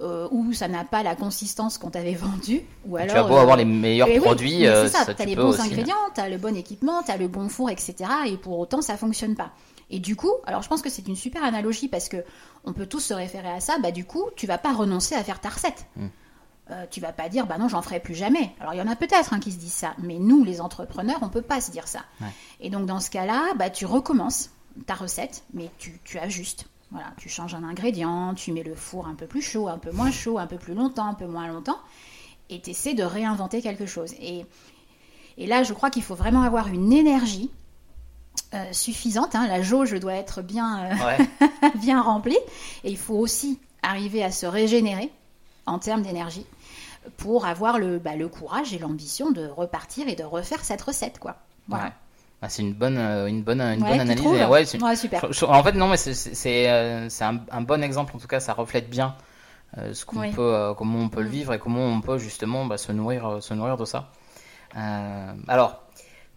[0.00, 3.36] euh, ou ça n'a pas la consistance qu'on t'avait vendue, ou alors tu as beau
[3.36, 5.60] euh, avoir les meilleurs produits, euh, c'est ça, ça, tu les peux bons aussi.
[5.60, 5.64] hein.
[5.64, 7.94] ingrédients, t'as le bon équipement, t'as le bon four, etc.
[8.26, 9.50] Et pour autant, ça fonctionne pas.
[9.90, 12.24] Et du coup, alors je pense que c'est une super analogie parce que
[12.64, 13.78] on peut tous se référer à ça.
[13.82, 15.86] Bah du coup, tu vas pas renoncer à faire ta recette.
[15.96, 16.06] Mm.
[16.70, 18.50] Euh, tu vas pas dire bah non j'en ferai plus jamais.
[18.58, 21.18] Alors il y en a peut-être hein, qui se disent ça, mais nous les entrepreneurs
[21.20, 22.00] on peut pas se dire ça.
[22.22, 22.28] Ouais.
[22.60, 24.48] Et donc dans ce cas-là, bah tu recommences
[24.86, 26.66] ta recette, mais tu, tu ajustes.
[26.90, 29.90] Voilà, tu changes un ingrédient, tu mets le four un peu plus chaud, un peu
[29.90, 31.78] moins chaud, un peu plus longtemps, un peu moins longtemps,
[32.50, 34.14] et tu essaies de réinventer quelque chose.
[34.20, 34.46] Et,
[35.36, 37.50] et là, je crois qu'il faut vraiment avoir une énergie
[38.54, 39.34] euh, suffisante.
[39.34, 39.46] hein.
[39.48, 41.70] La jauge doit être bien, euh, Ouais.
[41.80, 42.38] bien remplie.
[42.84, 45.10] Et il faut aussi arriver à se régénérer
[45.66, 46.46] en termes d'énergie
[47.16, 51.18] pour avoir le, bah, le courage et l'ambition de repartir et de refaire cette recette.
[51.18, 51.36] quoi.
[51.68, 51.84] Voilà.
[51.86, 51.90] Ouais.
[52.42, 54.22] Ah, c'est une bonne, euh, une bonne, une Ouais, bonne analyse.
[54.22, 55.24] trouves ouais, super.
[55.48, 58.14] en fait, non, mais c'est- c'est c'est, euh, c'est un, un bon exemple.
[58.14, 59.16] En tout cas, ça reflète bien
[59.78, 60.30] euh, ce qu'on Oui.
[60.30, 63.42] peut, euh, comment on peut le vivre et comment on peut justement bah, se nourrir,
[63.42, 64.10] se nourrir de ça.
[64.76, 65.82] Euh, alors,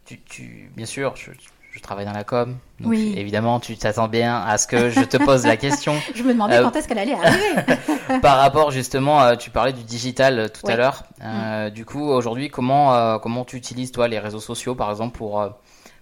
[0.05, 1.31] tu, tu, bien sûr, je,
[1.77, 3.13] je travaille dans la com, donc Oui.
[3.15, 5.93] évidemment, tu t'attends bien à ce que je te pose la question.
[6.15, 8.19] Je me demandais Euh, quand est-ce qu'elle allait arriver.
[8.21, 10.73] Par rapport justement, euh, tu parlais du digital euh, tout à Oui.
[10.73, 10.77] Mm.
[10.77, 11.03] l'heure.
[11.23, 15.17] Euh, Du coup, aujourd'hui, comment euh, comment tu utilises toi les réseaux sociaux, par exemple,
[15.17, 15.49] pour euh,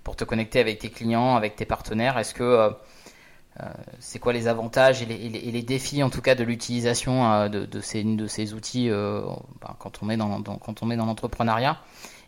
[0.03, 2.17] pour te connecter avec tes clients, avec tes partenaires?
[2.17, 2.69] Est-ce que euh,
[3.61, 3.63] euh,
[3.99, 6.43] c'est quoi les avantages et les, et les- et les défis en tout cas de
[6.43, 9.21] l'utilisation euh, de, de ces de ces outils euh,
[9.61, 11.77] bah, quand on est dans, dans- quand on est dans l'entrepreneuriat?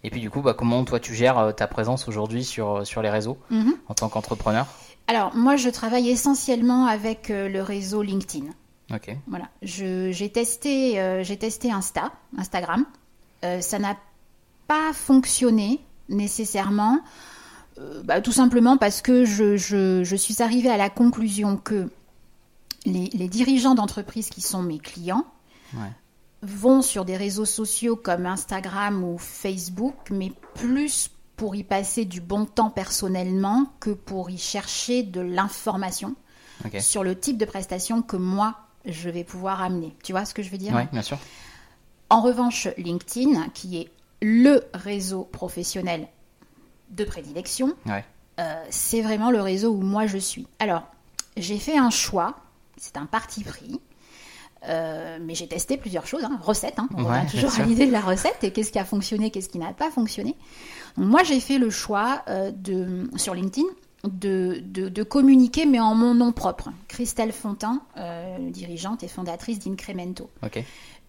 [0.04, 3.02] Et puis du coup, bah, comment toi tu gères euh, ta présence aujourd'hui sur sur
[3.02, 3.74] les réseaux Mhm.
[3.88, 4.68] en tant qu'entrepreneur?
[5.08, 8.46] Alors, moi, je travaille essentiellement avec euh, le réseau LinkedIn.
[8.94, 9.16] Ok.
[9.28, 12.86] Voilà, j'ai testé, euh, j'ai testé Insta, Instagram.
[13.44, 13.96] Euh, ça n'a
[14.68, 15.80] pas fonctionné
[16.10, 17.00] nécessairement,
[17.80, 21.90] euh, bah, tout simplement parce que je, je- je suis arrivée à la conclusion que
[22.86, 25.26] les, les dirigeants d'entreprise qui sont mes clients
[25.74, 25.92] Ouais.
[26.42, 32.22] Vont sur des réseaux sociaux comme Instagram ou Facebook, mais plus pour y passer du
[32.22, 36.16] bon temps personnellement que pour y chercher de l'information
[36.80, 39.96] sur le type de prestation que moi je vais pouvoir amener.
[40.04, 40.74] Tu vois ce que je veux dire?
[40.74, 41.20] Ouais, bien sûr.
[42.10, 46.08] En revanche, LinkedIn, qui est le réseau professionnel
[46.90, 48.06] de prédilection, Ouais.
[48.40, 50.48] euh, c'est vraiment le réseau où moi je suis.
[50.60, 50.84] Alors,
[51.36, 52.36] j'ai fait un choix,
[52.78, 53.80] c'est un parti pris.
[54.66, 57.86] Euh, mais j'ai testé plusieurs choses, hein, recettes, hein, on Ouais, revient toujours à l'idée
[57.86, 60.36] de la recette et qu'est-ce qui a fonctionné, qu'est-ce qui n'a pas fonctionné.
[60.98, 63.68] Donc, moi j'ai fait le choix euh, de, sur LinkedIn
[64.04, 66.70] de, de- de communiquer mais en mon nom propre.
[66.88, 70.30] Christelle Fontin, euh, dirigeante et fondatrice d'Incremento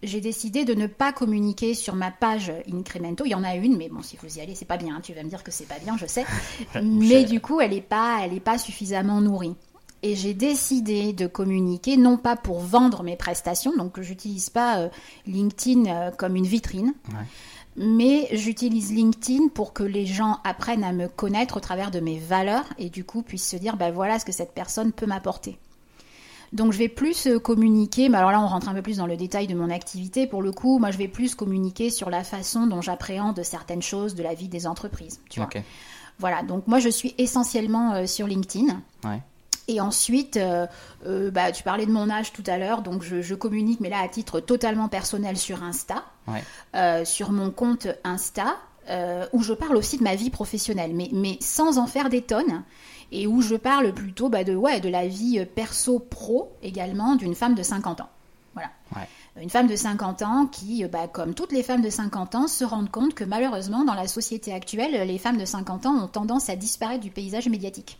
[0.01, 3.25] j'ai décidé de ne pas communiquer sur ma page Incremento.
[3.25, 4.95] Il y en a une, mais bon, si vous y allez, c'est pas bien.
[4.95, 5.01] hein.
[5.03, 6.23] Tu vas me dire que c'est pas bien, je sais.
[6.81, 9.55] mais du coup, elle n'est pas, elle est pas suffisamment nourrie.
[10.01, 14.77] Et j'ai décidé de communiquer non pas pour vendre mes prestations, donc je n'utilise pas
[14.79, 14.89] euh,
[15.27, 17.25] LinkedIn euh, comme une vitrine, Ouais.
[17.75, 22.17] mais j'utilise LinkedIn pour que les gens apprennent à me connaître au travers de mes
[22.17, 25.57] valeurs et du coup puissent se dire, ben voilà ce que cette personne peut m'apporter.
[26.53, 29.05] Donc je vais plus euh, communiquer, mais alors là on rentre un peu plus dans
[29.05, 30.27] le détail de mon activité.
[30.27, 34.15] Pour le coup, moi je vais plus communiquer sur la façon dont j'appréhende certaines choses
[34.15, 35.19] de la vie des entreprises.
[35.29, 35.49] Tu vois.
[36.19, 38.81] Voilà, donc moi je suis essentiellement sur LinkedIn.
[39.03, 39.21] Ouais.
[39.69, 40.65] Et ensuite, euh,
[41.05, 43.99] euh, bah, tu parlais de mon âge tout à l'heure, donc je, communique, mais là
[43.99, 46.03] à titre totalement personnel sur Insta,
[46.73, 48.57] euh, sur mon compte Insta,
[49.31, 52.63] où je parle aussi de ma vie professionnelle, mais, mais sans en faire des tonnes,
[53.11, 57.53] et où je parle plutôt bah, de, ouais, de la vie perso-pro également d'une femme
[57.53, 58.09] de 50 ans.
[58.55, 58.71] Voilà.
[59.39, 62.63] Une femme de 50 ans qui, bah, comme toutes les femmes de 50 ans, se
[62.63, 66.49] rendent compte que malheureusement, dans la société actuelle, les femmes de 50 ans ont tendance
[66.49, 67.99] à disparaître du paysage médiatique.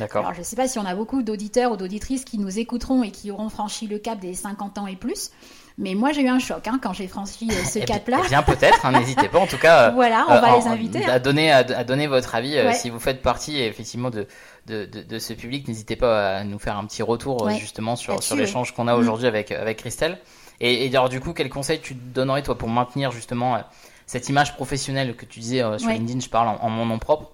[0.00, 3.02] Alors, je ne sais pas si on a beaucoup d'auditeurs ou d'auditrices qui nous écouteront
[3.02, 5.30] et qui auront franchi le cap des 50 ans et plus.
[5.78, 8.20] Mais moi, j'ai eu un choc hein, quand j'ai franchi euh, ce eh cap-là.
[8.24, 9.38] Eh bien, peut-être, hein, n'hésitez pas.
[9.38, 11.04] En tout cas, voilà, on va euh, les inviter.
[11.04, 12.56] À, donner, à, donner votre avis.
[12.56, 14.26] Euh, si vous faites partie, effectivement, de,
[14.66, 18.36] de, de, ce public, n'hésitez pas à nous faire un petit retour, justement, sur, sur
[18.36, 18.98] l'échange qu'on a mm.
[18.98, 20.18] aujourd'hui avec, avec Christelle.
[20.60, 23.62] Et, alors, du coup, quel conseil tu donnerais, toi, pour maintenir, justement,
[24.06, 27.32] cette image professionnelle que tu disais sur LinkedIn Je parle en, mon nom propre.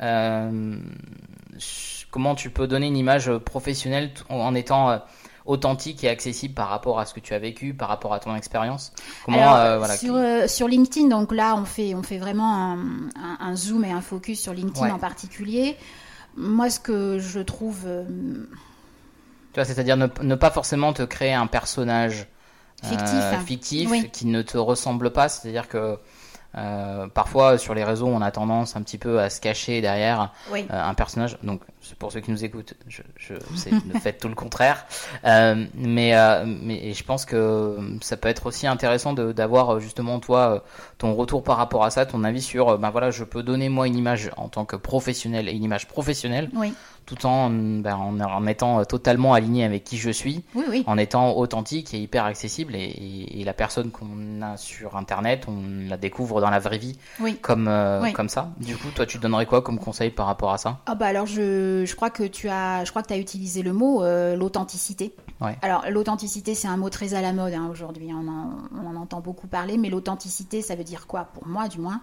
[0.00, 0.76] Euh,
[2.10, 4.98] comment tu peux donner une image professionnelle en étant euh,
[5.46, 8.34] authentique et accessible par rapport à ce que tu as vécu, par rapport à ton
[8.34, 8.92] expérience?
[9.24, 12.76] Comment, euh, sur, euh, sur, LinkedIn, donc là, on fait, on fait vraiment
[13.40, 15.76] un, zoom et un focus sur LinkedIn en particulier.
[16.36, 17.86] Moi, ce que je trouve...
[19.52, 22.28] Tu vois, c'est-à-dire ne, pas forcément te créer un personnage
[22.84, 25.98] fictif, fictif qui ne te ressemble pas, c'est-à-dire que
[26.56, 30.32] euh, parfois sur les réseaux, on a tendance un petit peu à se cacher derrière
[30.52, 31.38] euh, un personnage.
[31.42, 31.60] Donc
[31.98, 33.34] pour ceux qui nous écoutent, je, je
[34.00, 34.84] faites tout le contraire.
[35.24, 40.64] Euh, mais mais je pense que ça peut être aussi intéressant d'avoir justement toi
[40.98, 43.86] ton retour par rapport à ça, ton avis sur ben voilà, je peux donner moi
[43.86, 46.50] une image en tant que professionnel et une image professionnelle.
[46.54, 46.74] Oui
[47.10, 50.44] tout en, ben, en, étant totalement aligné avec qui je suis,
[50.86, 52.74] en étant authentique et hyper accessible.
[52.76, 56.98] Et, la personne qu'on a sur Internet, on la découvre dans la vraie vie
[57.40, 58.50] comme, euh, comme ça.
[58.58, 60.78] Du coup, toi, tu donnerais quoi comme conseil par rapport à ça?
[60.86, 63.72] Ah bah alors je, je, crois que tu as, je crois que as utilisé le
[63.72, 65.14] mot euh, l'authenticité.
[65.62, 68.10] Alors l'authenticité, c'est un mot très à la mode hein, aujourd'hui.
[68.12, 71.28] On on en entend beaucoup parler, mais l'authenticité, ça veut dire quoi?
[71.32, 72.02] Pour moi, du moins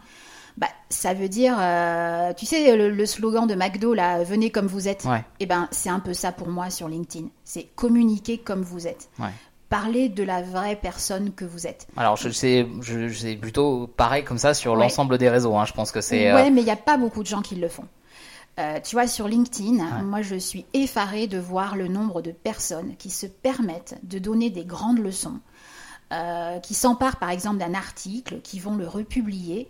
[0.57, 4.87] bah, ça veut dire, euh, tu sais, le, slogan de McDo, là, venez comme vous
[4.87, 5.05] êtes.
[5.05, 5.23] Ouais.
[5.39, 7.27] Eh ben, c'est un peu ça pour moi sur LinkedIn.
[7.43, 9.09] C'est communiquer comme vous êtes.
[9.19, 9.29] Ouais.
[9.69, 11.87] Parler de la vraie personne que vous êtes.
[11.95, 15.55] Alors, je sais, je, plutôt pareil comme ça sur l'ensemble des réseaux.
[15.55, 15.65] Hein.
[15.65, 16.33] Je pense que c'est.
[16.33, 17.85] Ouais, euh, mais il n'y a pas beaucoup de gens qui le font.
[18.59, 22.95] Euh, tu vois, sur LinkedIn, moi, je suis effarée de voir le nombre de personnes
[22.97, 25.39] qui se permettent de donner des grandes leçons,
[26.63, 29.69] qui s'emparent, par exemple, d'un article, qui vont le republier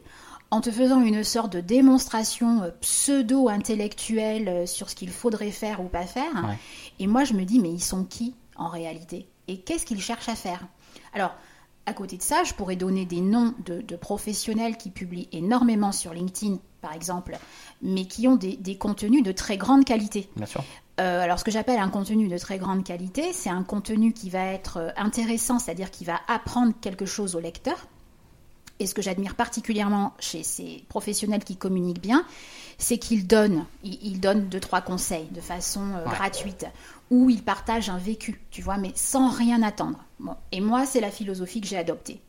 [0.52, 5.82] en te faisant une sorte de démonstration euh, pseudo-intellectuelle euh, sur ce qu'il faudrait faire
[5.82, 6.58] ou pas faire.
[7.00, 9.28] Et moi, je me dis, mais ils sont qui en réalité?
[9.48, 10.66] Et qu'est-ce qu'ils cherchent à faire?
[11.14, 11.34] Alors,
[11.86, 16.14] à côté de ça, je pourrais donner des noms de, professionnels qui publient énormément sur
[16.14, 17.38] LinkedIn, par exemple,
[17.82, 20.30] mais qui ont des, contenus de très grande qualité.
[20.36, 20.64] Bien sûr.
[21.00, 24.30] Euh, alors, ce que j'appelle un contenu de très grande qualité, c'est un contenu qui
[24.30, 27.88] va être intéressant, c'est-à-dire qui va apprendre quelque chose au lecteur
[28.80, 32.25] et ce que j'admire particulièrement chez ces professionnels qui communiquent bien,
[32.78, 36.65] c'est qu'ils donnent, ils, donnent deux, trois conseils de façon euh, gratuite,
[37.09, 40.03] ou ils partagent un vécu, tu vois, mais sans rien attendre.
[40.51, 42.21] Et moi, c'est la philosophie que j'ai adoptée.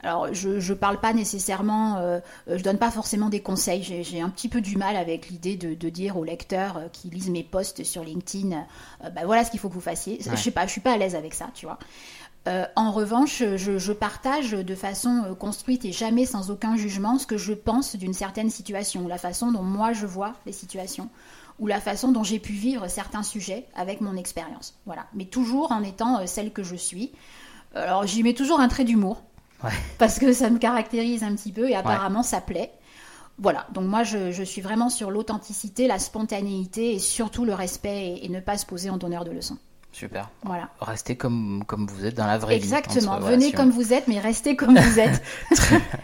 [0.00, 3.82] Alors, je ne parle pas nécessairement, euh, je donne pas forcément des conseils.
[3.82, 7.30] J'ai un petit peu du mal avec l'idée de, dire aux lecteurs euh, qui lisent
[7.30, 8.66] mes posts sur LinkedIn,
[9.00, 10.18] bah, voilà ce qu'il faut que vous fassiez.
[10.20, 11.78] Je sais pas, je suis pas à l'aise avec ça, tu vois.
[12.46, 17.26] Euh, en revanche, je, partage de façon euh, construite et jamais sans aucun jugement ce
[17.26, 21.08] que je pense d'une certaine situation, la façon dont moi je vois les situations,
[21.58, 24.74] ou la façon dont j'ai pu vivre certains sujets avec mon expérience.
[24.84, 27.12] Voilà, mais toujours en étant euh, celle que je suis.
[27.74, 29.22] Alors j'y mets toujours un trait d'humour,
[29.98, 32.72] parce que ça me caractérise un petit peu et apparemment ça plaît.
[33.38, 38.26] Voilà, donc moi je, suis vraiment sur l'authenticité, la spontanéité et surtout le respect et,
[38.26, 39.58] et ne pas se poser en donneur de leçons.
[39.94, 40.28] Super.
[40.42, 40.70] Voilà.
[40.80, 42.64] Restez comme, comme vous êtes dans la vraie vie.
[42.64, 43.20] Exactement.
[43.20, 45.22] Venez comme vous êtes, mais restez comme vous êtes.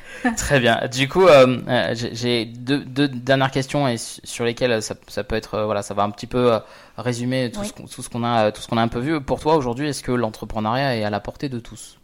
[0.37, 0.81] très, bien.
[0.93, 5.55] Du coup, euh, euh, j'ai deux, dernières questions et sur lesquelles ça, ça, peut être,
[5.55, 6.57] euh, voilà, ça va un petit peu
[6.99, 9.21] résumer tout ce qu'on a, tout ce qu'on a un peu vu.
[9.21, 11.99] Pour toi aujourd'hui, est-ce que l'entrepreneuriat est à la portée de tous?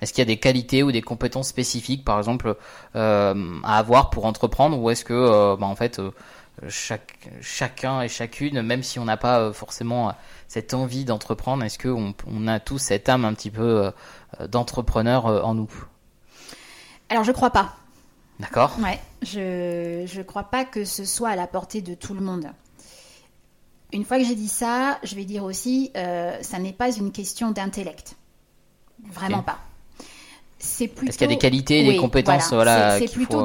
[0.00, 2.56] Est-ce qu'il y a des qualités ou des compétences spécifiques, par exemple,
[2.94, 6.00] à avoir pour entreprendre, ou est-ce que, bah, en fait,
[6.68, 10.14] chaque, chacun et chacune, même si on n'a pas forcément
[10.48, 13.92] cette envie d'entreprendre Est-ce qu'on on a tous cette âme un petit peu
[14.40, 15.70] euh, d'entrepreneur euh, en nous?
[17.08, 17.76] Alors je crois pas.
[18.38, 18.76] D'accord.
[18.80, 22.46] Ouais, je ne crois pas que ce soit à la portée de tout le monde.
[23.92, 27.12] Une fois que j'ai dit ça, je vais dire aussi, euh, ça n'est pas une
[27.12, 28.16] question d'intellect.
[29.10, 29.58] Vraiment pas.
[30.58, 31.10] C'est plutôt.
[31.10, 32.98] Est-ce qu'il y a des qualités, des compétences voilà.
[32.98, 33.44] C'est plutôt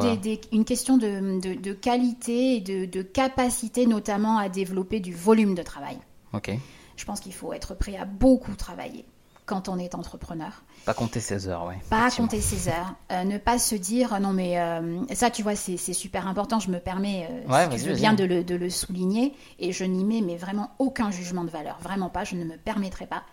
[0.51, 5.63] une question de, de, qualité et de, de, capacité, notamment à développer du volume de
[5.63, 5.97] travail.
[6.33, 6.51] Ok.
[6.95, 9.05] Je pense qu'il faut être prêt à beaucoup travailler
[9.45, 10.63] quand on est entrepreneur.
[10.85, 11.75] Pas compter ses heures, oui.
[11.89, 12.93] Pas compter ses heures.
[13.11, 16.59] Euh, ne pas se dire, non mais euh, ça, tu vois, c'est super important.
[16.59, 19.33] Je me permets, euh, si tu veux bien, de le, de le, souligner.
[19.59, 21.77] Et je n'y mets mais vraiment aucun jugement de valeur.
[21.81, 23.23] Vraiment pas, je ne me permettrai pas.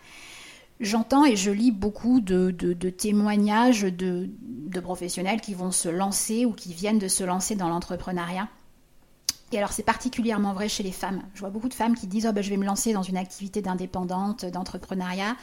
[0.81, 5.89] J'entends et je lis beaucoup de, de, de témoignages de, de, professionnels qui vont se
[5.89, 8.49] lancer ou qui viennent de se lancer dans l'entrepreneuriat.
[9.51, 11.22] Et alors c'est particulièrement vrai chez les femmes.
[11.35, 13.16] Je vois beaucoup de femmes qui disent oh, ben, je vais me lancer dans une
[13.16, 15.37] activité d'indépendante, d'entrepreneuriat.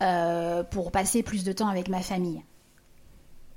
[0.00, 2.44] Euh, pour passer plus de temps avec ma famille.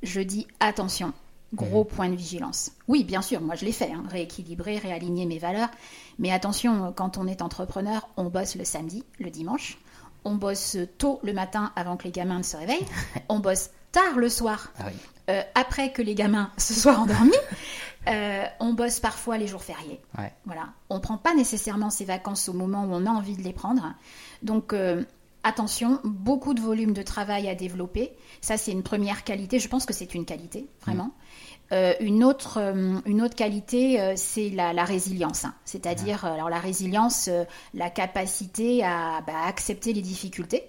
[0.02, 1.14] Je dis attention,
[1.54, 1.88] gros mhm.
[1.88, 2.72] point de vigilance.
[2.88, 5.70] Oui, bien sûr, moi je l'ai fait, hein, rééquilibrer, réaligner mes valeurs.
[6.18, 9.78] Mais attention, quand on est entrepreneur, on bosse le samedi, le dimanche.
[10.24, 12.86] On bosse tôt le matin avant que les gamins ne se réveillent.
[13.30, 14.86] on bosse tard le soir, ah
[15.30, 17.32] euh, après que les gamins se soient endormis.
[18.08, 20.02] Euh, on bosse parfois les jours fériés.
[20.46, 20.70] Voilà.
[20.90, 23.54] On ne prend pas nécessairement ses vacances au moment où on a envie de les
[23.54, 23.94] prendre.
[24.42, 24.74] Donc,
[25.44, 28.12] attention, beaucoup de volume de travail à développer.
[28.42, 29.60] Ça, c'est une première qualité.
[29.60, 31.06] Je pense que c'est une qualité, vraiment.
[31.06, 31.12] Mm.
[31.72, 35.46] Euh, une, autre, euh, une autre qualité, euh, c'est la, résilience.
[35.46, 35.54] Hein.
[35.64, 37.30] C'est-à-dire, alors la résilience,
[37.74, 40.64] la capacité à bah, accepter les difficultés,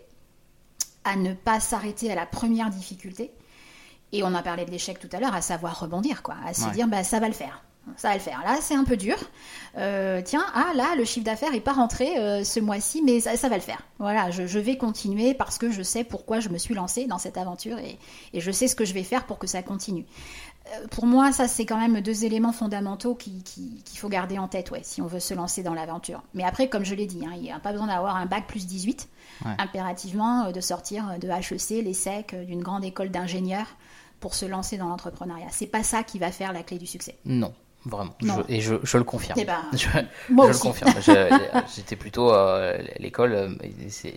[1.04, 3.32] à ne pas s'arrêter à la première difficulté.
[4.12, 6.68] Et on a parlé de l'échec tout à l'heure, à savoir rebondir, quoi, à se
[6.70, 7.62] dire, bah, ça va le faire
[7.96, 8.40] ça va le faire.
[8.44, 9.16] Là, c'est un peu dur.
[9.76, 13.48] Euh, tiens, ah là, le chiffre d'affaires n'est pas rentré euh, ce mois-ci, mais ça,
[13.48, 13.82] va le faire.
[13.98, 17.36] Voilà, je, vais continuer parce que je sais pourquoi je me suis lancée dans cette
[17.36, 17.98] aventure et,
[18.34, 20.04] je sais ce que je vais faire pour que ça continue.
[20.68, 24.70] Euh, pour moi, ça, c'est quand même deux éléments fondamentaux qu'il faut garder en tête,
[24.70, 26.22] ouais, si on veut se lancer dans l'aventure.
[26.34, 28.46] Mais après, comme je l'ai dit, hein, il n'y a pas besoin d'avoir un bac
[28.46, 29.08] plus 18,
[29.58, 33.66] impérativement de sortir de HEC, l'ESSEC, d'une grande école d'ingénieurs
[34.20, 35.48] pour se lancer dans l'entrepreneuriat.
[35.50, 37.16] C'est pas ça qui va faire la clé du succès.
[37.24, 37.52] Non.
[37.84, 38.14] Vraiment.
[38.48, 39.38] et je, je, le confirme.
[39.40, 39.88] Eh ben, je,
[40.30, 40.92] moi je le confirme.
[41.74, 43.32] J'étais plutôt euh, l'école.
[43.32, 43.48] Euh,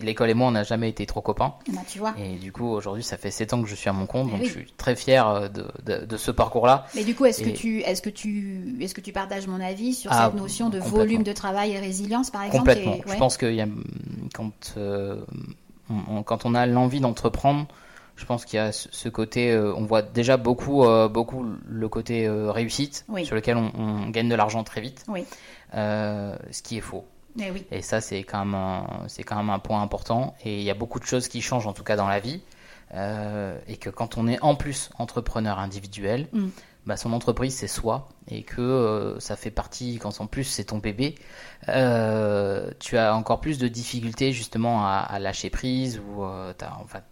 [0.02, 1.54] l'école et moi, on n'a jamais été trop copains.
[1.88, 2.14] Tu vois.
[2.16, 4.36] Et du coup, aujourd'hui, ça fait 7 ans que je suis à mon compte, eh
[4.36, 6.86] donc je suis très fier euh, de, de, de ce parcours-là.
[6.94, 9.94] Mais du coup, est-ce que tu, est-ce que tu, est-ce que tu partages mon avis
[9.94, 12.96] sur ah, cette notion de volume de travail et résilience, par exemple Complètement.
[13.06, 13.66] Je pense que y a,
[14.32, 14.52] quand
[15.88, 17.66] on, quand on a l'envie d'entreprendre
[18.16, 21.88] je pense qu'il y a ce côté, euh, on voit déjà beaucoup, euh, beaucoup le
[21.88, 25.04] côté euh, réussite, sur lequel on, gagne de l'argent très vite,
[25.72, 27.04] ce qui est faux.
[27.38, 30.34] Et, eh et ça, c'est quand, même c'est quand même un point important.
[30.42, 32.40] Et il y a beaucoup de choses qui changent, en tout cas dans la vie.
[32.94, 36.46] et que quand on est en plus entrepreneur individuel, mm.
[36.86, 38.08] bah, son entreprise, c'est soi.
[38.28, 41.16] Et que ça fait partie, quand en plus c'est ton bébé,
[41.66, 46.00] tu as encore plus de difficultés justement à, lâcher prise.
[46.08, 47.02] ou as, enfin,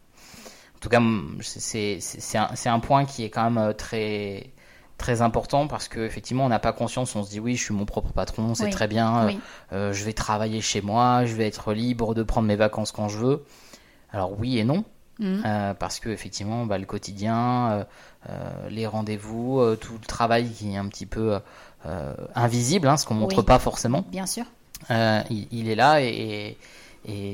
[0.85, 1.03] tout cas,
[1.41, 1.99] c'est
[2.37, 4.51] un, un, point qui est quand même euh, très
[4.99, 7.17] très important parce que effectivement on n'a pas conscience.
[7.17, 9.29] On se dit oui je suis mon propre patron c'est très bien.
[9.29, 9.33] Euh,
[9.73, 13.09] euh, je vais travailler chez moi je vais être libre de prendre mes vacances quand
[13.09, 13.45] je veux.
[14.13, 14.85] Alors oui et non.
[15.21, 15.43] Mmh.
[15.79, 17.87] parce que effectivement bah, le quotidien
[18.69, 21.39] les rendez-vous tout le travail qui est un petit peu
[22.35, 24.05] invisible hein, ce qu'on montre pas forcément.
[24.11, 24.45] Bien sûr.
[24.91, 26.59] Il, il, est là et, et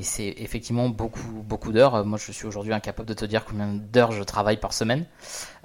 [0.02, 2.04] c'est effectivement beaucoup, beaucoup d'heures.
[2.04, 5.06] Moi, je suis aujourd'hui incapable de te dire combien d'heures je travaille par semaine.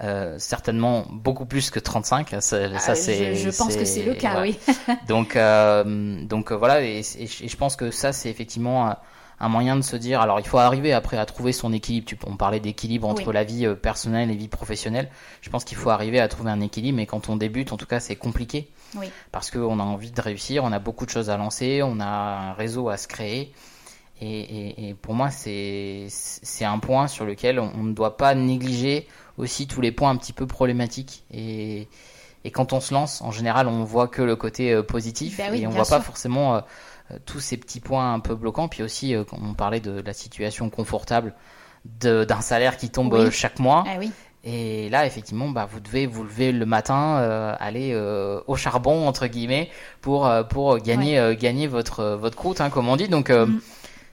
[0.04, 2.30] Euh, certainement beaucoup plus que 35.
[2.30, 4.60] Ça, ça ah, c'est, je, pense que c'est le cas, oui.
[5.08, 6.84] donc, euh, donc euh, voilà.
[6.84, 8.96] Et, je pense que ça, c'est effectivement
[9.40, 10.22] un moyen de se dire.
[10.22, 12.06] Alors, il faut arriver après à trouver son équilibre.
[12.06, 15.10] Tu, on parlait d'équilibre entre la vie personnelle et vie professionnelle.
[15.42, 16.98] Je pense qu'il faut arriver à trouver un équilibre.
[16.98, 18.70] Mais quand on débute, en tout cas, c'est compliqué.
[18.96, 19.08] Oui.
[19.32, 22.06] Parce qu'on a envie de réussir, on a beaucoup de choses à lancer, on a
[22.06, 23.52] un réseau à se créer.
[24.22, 26.08] Et, et, pour moi, c'est
[26.62, 29.08] un point sur lequel on, ne doit pas négliger
[29.38, 31.26] aussi tous les points un petit peu problématiques.
[31.32, 31.90] Et,
[32.46, 35.54] et quand on se lance, en général, on voit que le côté euh, positif ben
[35.54, 36.60] et on voit pas forcément euh,
[37.12, 38.70] euh, tous ces petits points un peu bloquants.
[38.70, 41.34] Puis aussi, quand on parlait de, la situation confortable
[41.84, 43.84] d'un salaire qui tombe chaque mois.
[43.88, 44.12] Ah oui.
[44.44, 47.18] Et là, effectivement, bah, vous devez vous lever le matin,
[47.60, 47.96] aller
[48.48, 49.70] au charbon entre guillemets
[50.02, 53.08] pour pour gagner gagner votre votre croûte, hein, comme on dit.
[53.08, 53.60] Donc mm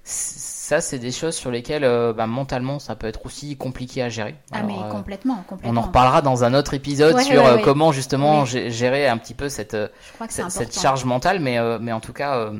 [0.05, 4.09] ça, c'est des choses sur lesquelles euh, bah, mentalement ça peut être aussi compliqué à
[4.09, 4.34] gérer.
[4.53, 5.80] ah, mais complètement, complètement.
[5.80, 9.48] On en reparlera dans un autre épisode sur euh, comment justement gérer un petit peu
[9.48, 9.76] cette,
[10.28, 12.53] cette, charge mentale, mais, euh, mais en tout cas.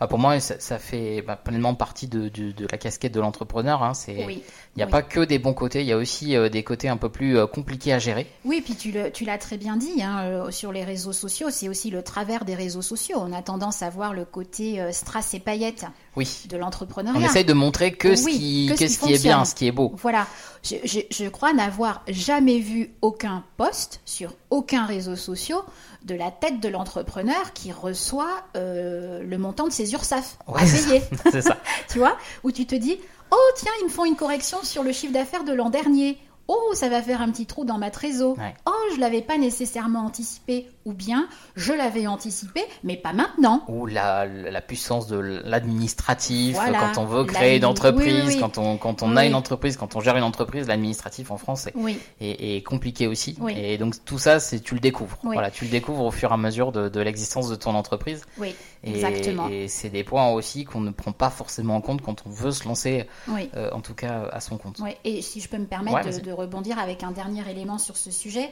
[0.00, 3.82] Bah, pour moi, ça, fait bah, pleinement partie de, de, la casquette de l'entrepreneur.
[3.82, 3.92] Hein.
[3.94, 4.40] C'est, il
[4.76, 7.10] n'y a pas que des bons côtés, il y a aussi des côtés un peu
[7.10, 8.26] plus compliqués à gérer.
[8.46, 11.68] Oui, puis tu, le, tu l'as très bien dit, hein, sur les réseaux sociaux, c'est
[11.68, 13.18] aussi le travers des réseaux sociaux.
[13.20, 15.84] On a tendance à voir le côté strass et paillettes
[16.16, 16.44] Oui.
[16.48, 17.26] de On l'entrepreneuriat.
[17.26, 19.54] essaye de montrer que ce qui, que ce que qui ce qui est bien, ce
[19.54, 19.92] qui est beau.
[19.96, 20.26] Voilà,
[20.62, 25.58] je, je- je crois n'avoir jamais vu aucun post sur aucun réseau social
[26.04, 30.64] de la tête de l'entrepreneur qui reçoit euh, le montant de ses URSAF Ouais, à
[30.64, 31.02] payer.
[31.30, 31.56] C'est ça.
[31.88, 32.98] tu vois, où tu te dis,
[33.30, 36.18] oh tiens, ils me font une correction sur le chiffre d'affaires de l'an dernier.
[36.52, 38.36] Oh, ça va faire un petit trou dans ma trésor.
[38.36, 38.54] Ouais.
[38.66, 40.66] Oh, je l'avais pas nécessairement anticipé.
[40.84, 43.62] Ou bien, je l'avais anticipé, mais pas maintenant.
[43.68, 46.78] Ou la, la puissance de l'administratif, Voilà.
[46.94, 48.40] quand on veut créer une entreprise, oui, oui, oui.
[48.40, 51.66] quand on, quand on a une entreprise, quand on gère une entreprise, l'administratif en France
[51.66, 53.36] est, Oui, est, est compliqué aussi.
[53.48, 55.18] Et donc tout ça, c'est tu le découvres.
[55.22, 58.22] Voilà, tu le découvres au fur et à mesure de, de l'existence de ton entreprise.
[58.38, 59.48] oui, Et, exactement.
[59.48, 62.50] et c'est des points aussi qu'on ne prend pas forcément en compte quand on veut
[62.52, 63.50] se lancer, Oui.
[63.54, 64.78] euh, en tout cas à son compte.
[64.78, 67.96] Ouais, et si je peux me permettre Ouais, de, rebondir avec un dernier élément sur
[67.98, 68.50] ce sujet,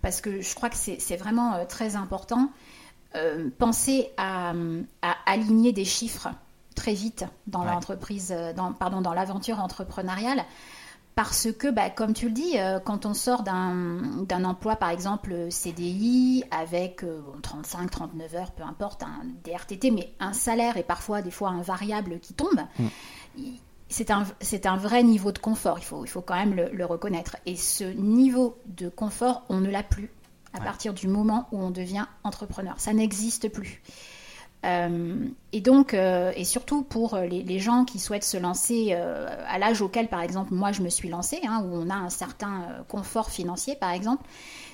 [0.00, 2.50] parce que je crois que c'est vraiment euh, très important,
[3.14, 4.52] euh, penser à,
[5.02, 6.28] à aligner des chiffres
[6.74, 7.72] très vite dans Ouais.
[7.72, 10.44] l'entreprise, euh, dans, pardon, dans l'aventure entrepreneuriale.
[11.18, 15.50] Parce que, bah, comme tu le dis, euh, quand on sort d'un emploi, par exemple
[15.50, 20.84] CDI, avec euh, bon, 35, 39 heures, peu importe, un DRTT, mais un salaire et
[20.84, 22.60] parfois des fois un variable qui tombe,
[23.36, 23.58] il-
[23.88, 24.22] c'est un,
[24.64, 27.36] un vrai niveau de confort, il faut, il faut quand même le, le reconnaître.
[27.46, 30.12] Et ce niveau de confort, on ne l'a plus
[30.54, 30.64] à Ouais.
[30.64, 32.74] partir du moment où on devient entrepreneur.
[32.78, 33.82] Ça n'existe plus.
[34.64, 39.26] Euh, et donc, euh, et surtout pour les, les gens qui souhaitent se lancer euh,
[39.48, 42.10] à l'âge auquel, par exemple, moi je me suis lancée, hein, où on a un
[42.10, 44.24] certain euh, confort financier, par exemple,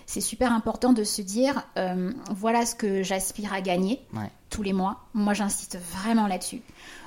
[0.06, 4.30] c'est super important de se dire, euh, voilà ce que j'aspire à gagner Ouais.
[4.50, 5.00] tous les mois.
[5.14, 6.62] Moi, j'insiste vraiment là-dessus.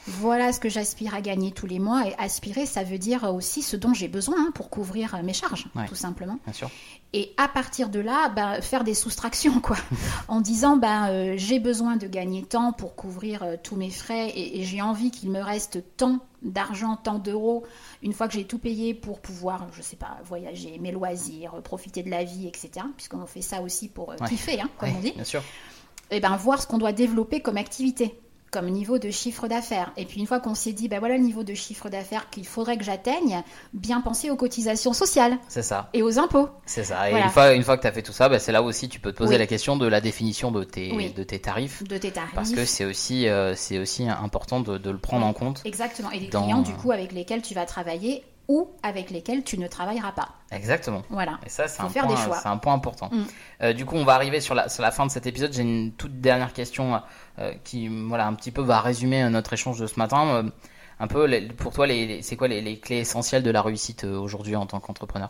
[0.07, 2.07] Voilà ce que j'aspire à gagner tous les mois.
[2.07, 5.67] Et aspirer, ça veut dire aussi ce dont j'ai besoin hein, pour couvrir mes charges,
[5.75, 5.85] Ouais.
[5.87, 6.39] tout simplement.
[6.45, 6.69] Bien sûr.
[7.13, 9.77] Et à partir de là, bah, faire des soustractions, quoi.
[10.27, 14.29] en disant, bah, euh, j'ai besoin de gagner tant pour couvrir euh, tous mes frais
[14.29, 17.63] et, et j'ai envie qu'il me reste tant d'argent, tant d'euros,
[18.03, 22.03] une fois que j'ai tout payé pour pouvoir, je sais pas, voyager, mes loisirs, profiter
[22.03, 22.85] de la vie, etc.
[22.95, 24.29] Puisqu'on fait ça aussi pour euh, Ouais.
[24.29, 25.43] kiffer, hein, comme Ouais, on dit Bien sûr.
[26.11, 28.19] et ben voir ce qu'on doit développer comme activité,
[28.51, 29.91] comme niveau de chiffre d'affaires.
[29.97, 32.45] Et puis une fois qu'on s'est dit, ben voilà le niveau de chiffre d'affaires qu'il
[32.45, 33.43] faudrait que j'atteigne,
[33.73, 35.89] bien penser aux cotisations sociales C'est ça.
[35.93, 36.49] et aux impôts.
[36.65, 37.07] C'est ça.
[37.07, 37.25] Et Voilà.
[37.25, 38.99] une fois, une fois que tu as fait tout ça, bah, c'est là aussi tu
[38.99, 39.39] peux te poser Oui.
[39.39, 41.11] la question de la définition de tes, Oui.
[41.11, 41.83] de tes tarifs.
[41.83, 42.33] de tes tarifs.
[42.35, 45.61] Parce que c'est aussi, euh, c'est aussi important de, de le prendre en compte.
[45.65, 46.11] Exactement.
[46.11, 49.57] Et les dans- clients, du coup, avec lesquels tu vas travailler ou avec lesquels tu
[49.57, 50.29] ne travailleras pas.
[50.51, 51.01] Exactement.
[51.09, 51.39] Voilà.
[51.45, 52.39] Et ça, c'est un, faire point, des choix.
[52.41, 53.09] c'est un point important.
[53.11, 53.23] Mm.
[53.63, 55.51] Euh, du coup, on va arriver sur la, sur la fin de cet épisode.
[55.53, 57.01] J'ai une toute dernière question
[57.39, 60.27] euh, qui, voilà, un petit peu va résumer euh, notre échange de ce matin.
[60.27, 60.43] Euh,
[60.99, 64.03] un peu, les- pour toi, les, les- c'est quoi les, clés essentielles de la réussite
[64.05, 65.29] aujourd'hui en tant qu'entrepreneur?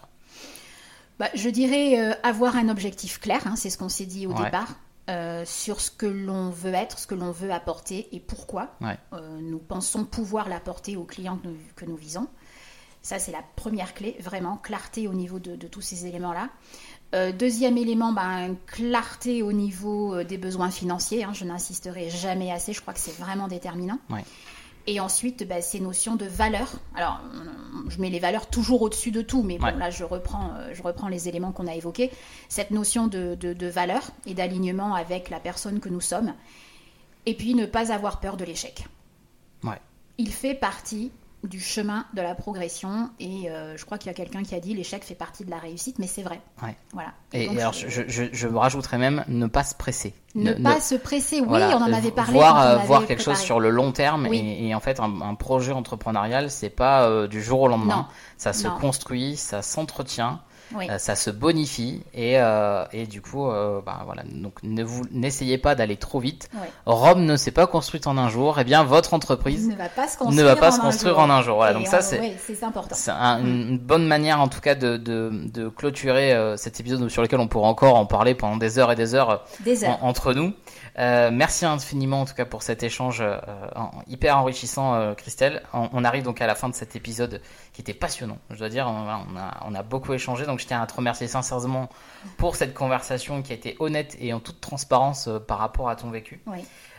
[1.20, 4.44] Bah, je dirais avoir un objectif clair, hein, c'est ce qu'on s'est dit au Ouais.
[4.46, 4.76] départ,
[5.10, 8.76] euh, sur ce que l'on veut être, ce que l'on veut apporter et pourquoi.
[8.82, 8.98] Ouais.
[9.14, 12.28] Euh, nous pensons pouvoir l'apporter aux clients que nous, que nous visons.
[13.08, 16.50] Ça, c'est la première clé, vraiment, clarté au niveau de, de tous ces éléments-là.
[17.16, 21.24] Euh, deuxième élément, ben, clarté au niveau euh, des besoins financiers.
[21.24, 23.98] hein, je n'insisterai jamais assez, je crois que c'est vraiment déterminant.
[24.10, 24.26] Ouais.
[24.88, 26.70] Et ensuite, ben, ces notions de valeur.
[26.96, 27.22] Alors,
[27.88, 29.78] je mets les valeurs toujours au-dessus de tout, mais bon, Ouais.
[29.78, 32.12] là, je reprends, euh, je reprends les éléments qu'on a évoqués.
[32.50, 36.34] Cette notion de, de- de valeur et d'alignement avec la personne que nous sommes.
[37.26, 38.86] Et puis, ne pas avoir peur de l'échec.
[39.64, 39.80] Ouais.
[40.18, 44.14] Il fait partie du chemin de la progression et euh, je crois qu'il y a
[44.16, 46.42] quelqu'un qui a dit l'échec fait partie de la réussite, mais c'est vrai.
[46.64, 46.76] Ouais.
[46.94, 47.14] Voilà.
[47.32, 50.14] Et, donc, alors, je, je, rajouterais même ne pas se presser.
[50.34, 52.34] ne, pas se presser, oui, voilà, on en avait parlé.
[52.34, 54.40] Voir, quand on euh, avait voir quelque chose sur le long terme Oui.
[54.40, 57.98] et, et en fait un, un projet entrepreneurial c'est pas euh, du jour au lendemain.
[57.98, 58.06] Non.
[58.38, 58.78] Ça se Non.
[58.80, 60.42] construit, ça s'entretient,
[60.76, 60.90] Oui.
[60.90, 65.04] euh, ça se bonifie et, euh, et du coup euh, bah, voilà donc ne vous
[65.12, 66.50] n'essayez pas d'aller trop vite.
[66.56, 66.70] Ouais.
[66.86, 68.60] Rome ne s'est pas construite en un jour.
[68.60, 71.24] Et bien votre entreprise ne va pas se construire, pas en, se un construire jour.
[71.24, 71.56] en un jour.
[71.58, 72.96] Voilà, Et donc ça c'est oui, important.
[72.96, 77.22] c'est un- une bonne manière en tout cas de, de, de clôturer cet épisode sur
[77.22, 80.04] lequel on pourra encore en parler pendant des heures et des heures Des heures.
[80.04, 80.54] en- entre nous.
[81.00, 83.38] Euh, merci infiniment en tout cas pour cet échange euh,
[84.08, 85.62] hyper enrichissant, euh, Christelle.
[85.74, 87.42] On, arrive donc à la fin de cet épisode
[87.74, 88.40] qui était passionnant.
[88.50, 91.28] Je dois dire, on, a, on a beaucoup échangé, donc je tiens à te remercier
[91.28, 91.90] sincèrement
[92.38, 96.10] pour cette conversation qui a été honnête et en toute transparence par rapport à ton
[96.10, 96.42] vécu.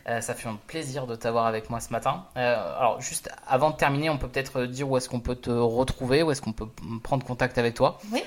[0.09, 2.25] Euh, ça fait un plaisir de t'avoir avec moi ce matin.
[2.37, 5.51] Euh, alors juste avant de terminer, on peut peut-être dire où est-ce qu'on peut te
[5.51, 6.69] retrouver, où est-ce qu'on peut
[7.03, 7.99] prendre contact avec toi.
[8.11, 8.23] Oui.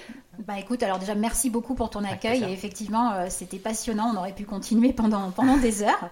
[0.45, 4.17] Bah écoute, alors déjà merci beaucoup pour ton accueil et effectivement euh, c'était passionnant, on
[4.17, 6.09] aurait pu continuer pendant, pendant des heures.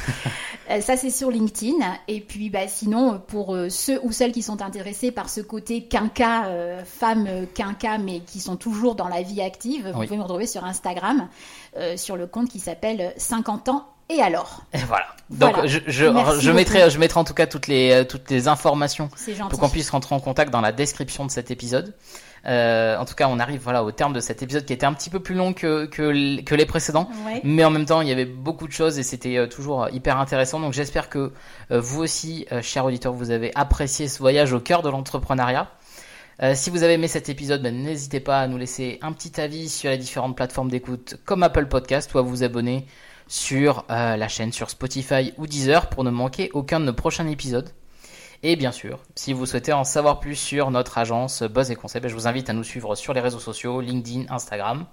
[0.70, 1.74] Euh, ça, c'est sur LinkedIn.
[2.08, 5.84] Et puis, bah, sinon, pour euh, ceux ou celles qui sont intéressés par ce côté
[5.84, 10.16] quinca, euh, femme euh, quinca, mais qui sont toujours dans la vie active, vous pouvez
[10.16, 11.28] me retrouver sur Instagram,
[11.76, 14.62] euh, sur le compte qui s'appelle 50 ans et alors.
[14.72, 15.06] Et voilà.
[15.30, 15.66] Donc Voilà.
[15.66, 19.08] je, mettrai, je mettrai en tout cas toutes les, euh, toutes les informations
[19.48, 21.94] pour qu'on puisse rentrer en contact dans la description de cet épisode.
[22.46, 24.92] Euh, en tout cas, on arrive voilà au terme de cet épisode qui était un
[24.92, 26.02] petit peu plus long que, que,
[26.54, 27.08] les précédents.
[27.24, 27.40] Ouais.
[27.42, 30.18] Mais en même temps, il y avait beaucoup de choses et c'était euh, toujours hyper
[30.18, 30.60] intéressant.
[30.60, 31.32] Donc j'espère que
[31.70, 35.70] euh, vous aussi, euh, chers auditeurs, vous avez apprécié ce voyage au cœur de l'entrepreneuriat.
[36.42, 39.40] Euh, si vous avez aimé cet épisode, ben, n'hésitez pas à nous laisser un petit
[39.40, 42.86] avis sur les différentes plateformes d'écoute comme Apple Podcast ou à vous abonner
[43.26, 47.26] sur euh, la chaîne sur Spotify ou Deezer pour ne manquer aucun de nos prochains
[47.26, 47.70] épisodes.
[48.42, 52.02] Et bien sûr, si vous souhaitez en savoir plus sur notre agence Buzz et Conseil,
[52.02, 54.84] ben, je vous invite à nous suivre sur les réseaux sociaux, LinkedIn, Instagram,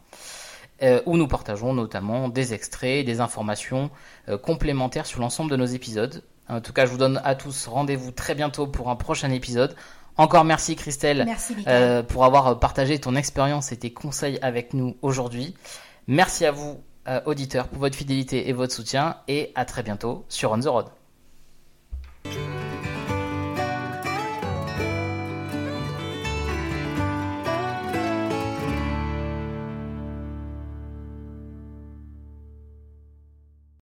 [0.84, 3.92] euh, où nous partageons notamment des extraits, des informations
[4.30, 6.24] euh, complémentaires sur l'ensemble de nos épisodes.
[6.48, 9.76] En tout cas, je vous donne à tous rendez-vous très bientôt pour un prochain épisode.
[10.18, 14.96] Encore merci Christelle Merci, euh, pour avoir partagé ton expérience et tes conseils avec nous
[15.02, 15.56] aujourd'hui.
[16.08, 19.18] Merci à vous, euh, auditeurs, pour votre fidélité et votre soutien.
[19.28, 20.86] Et à très bientôt sur On the Road.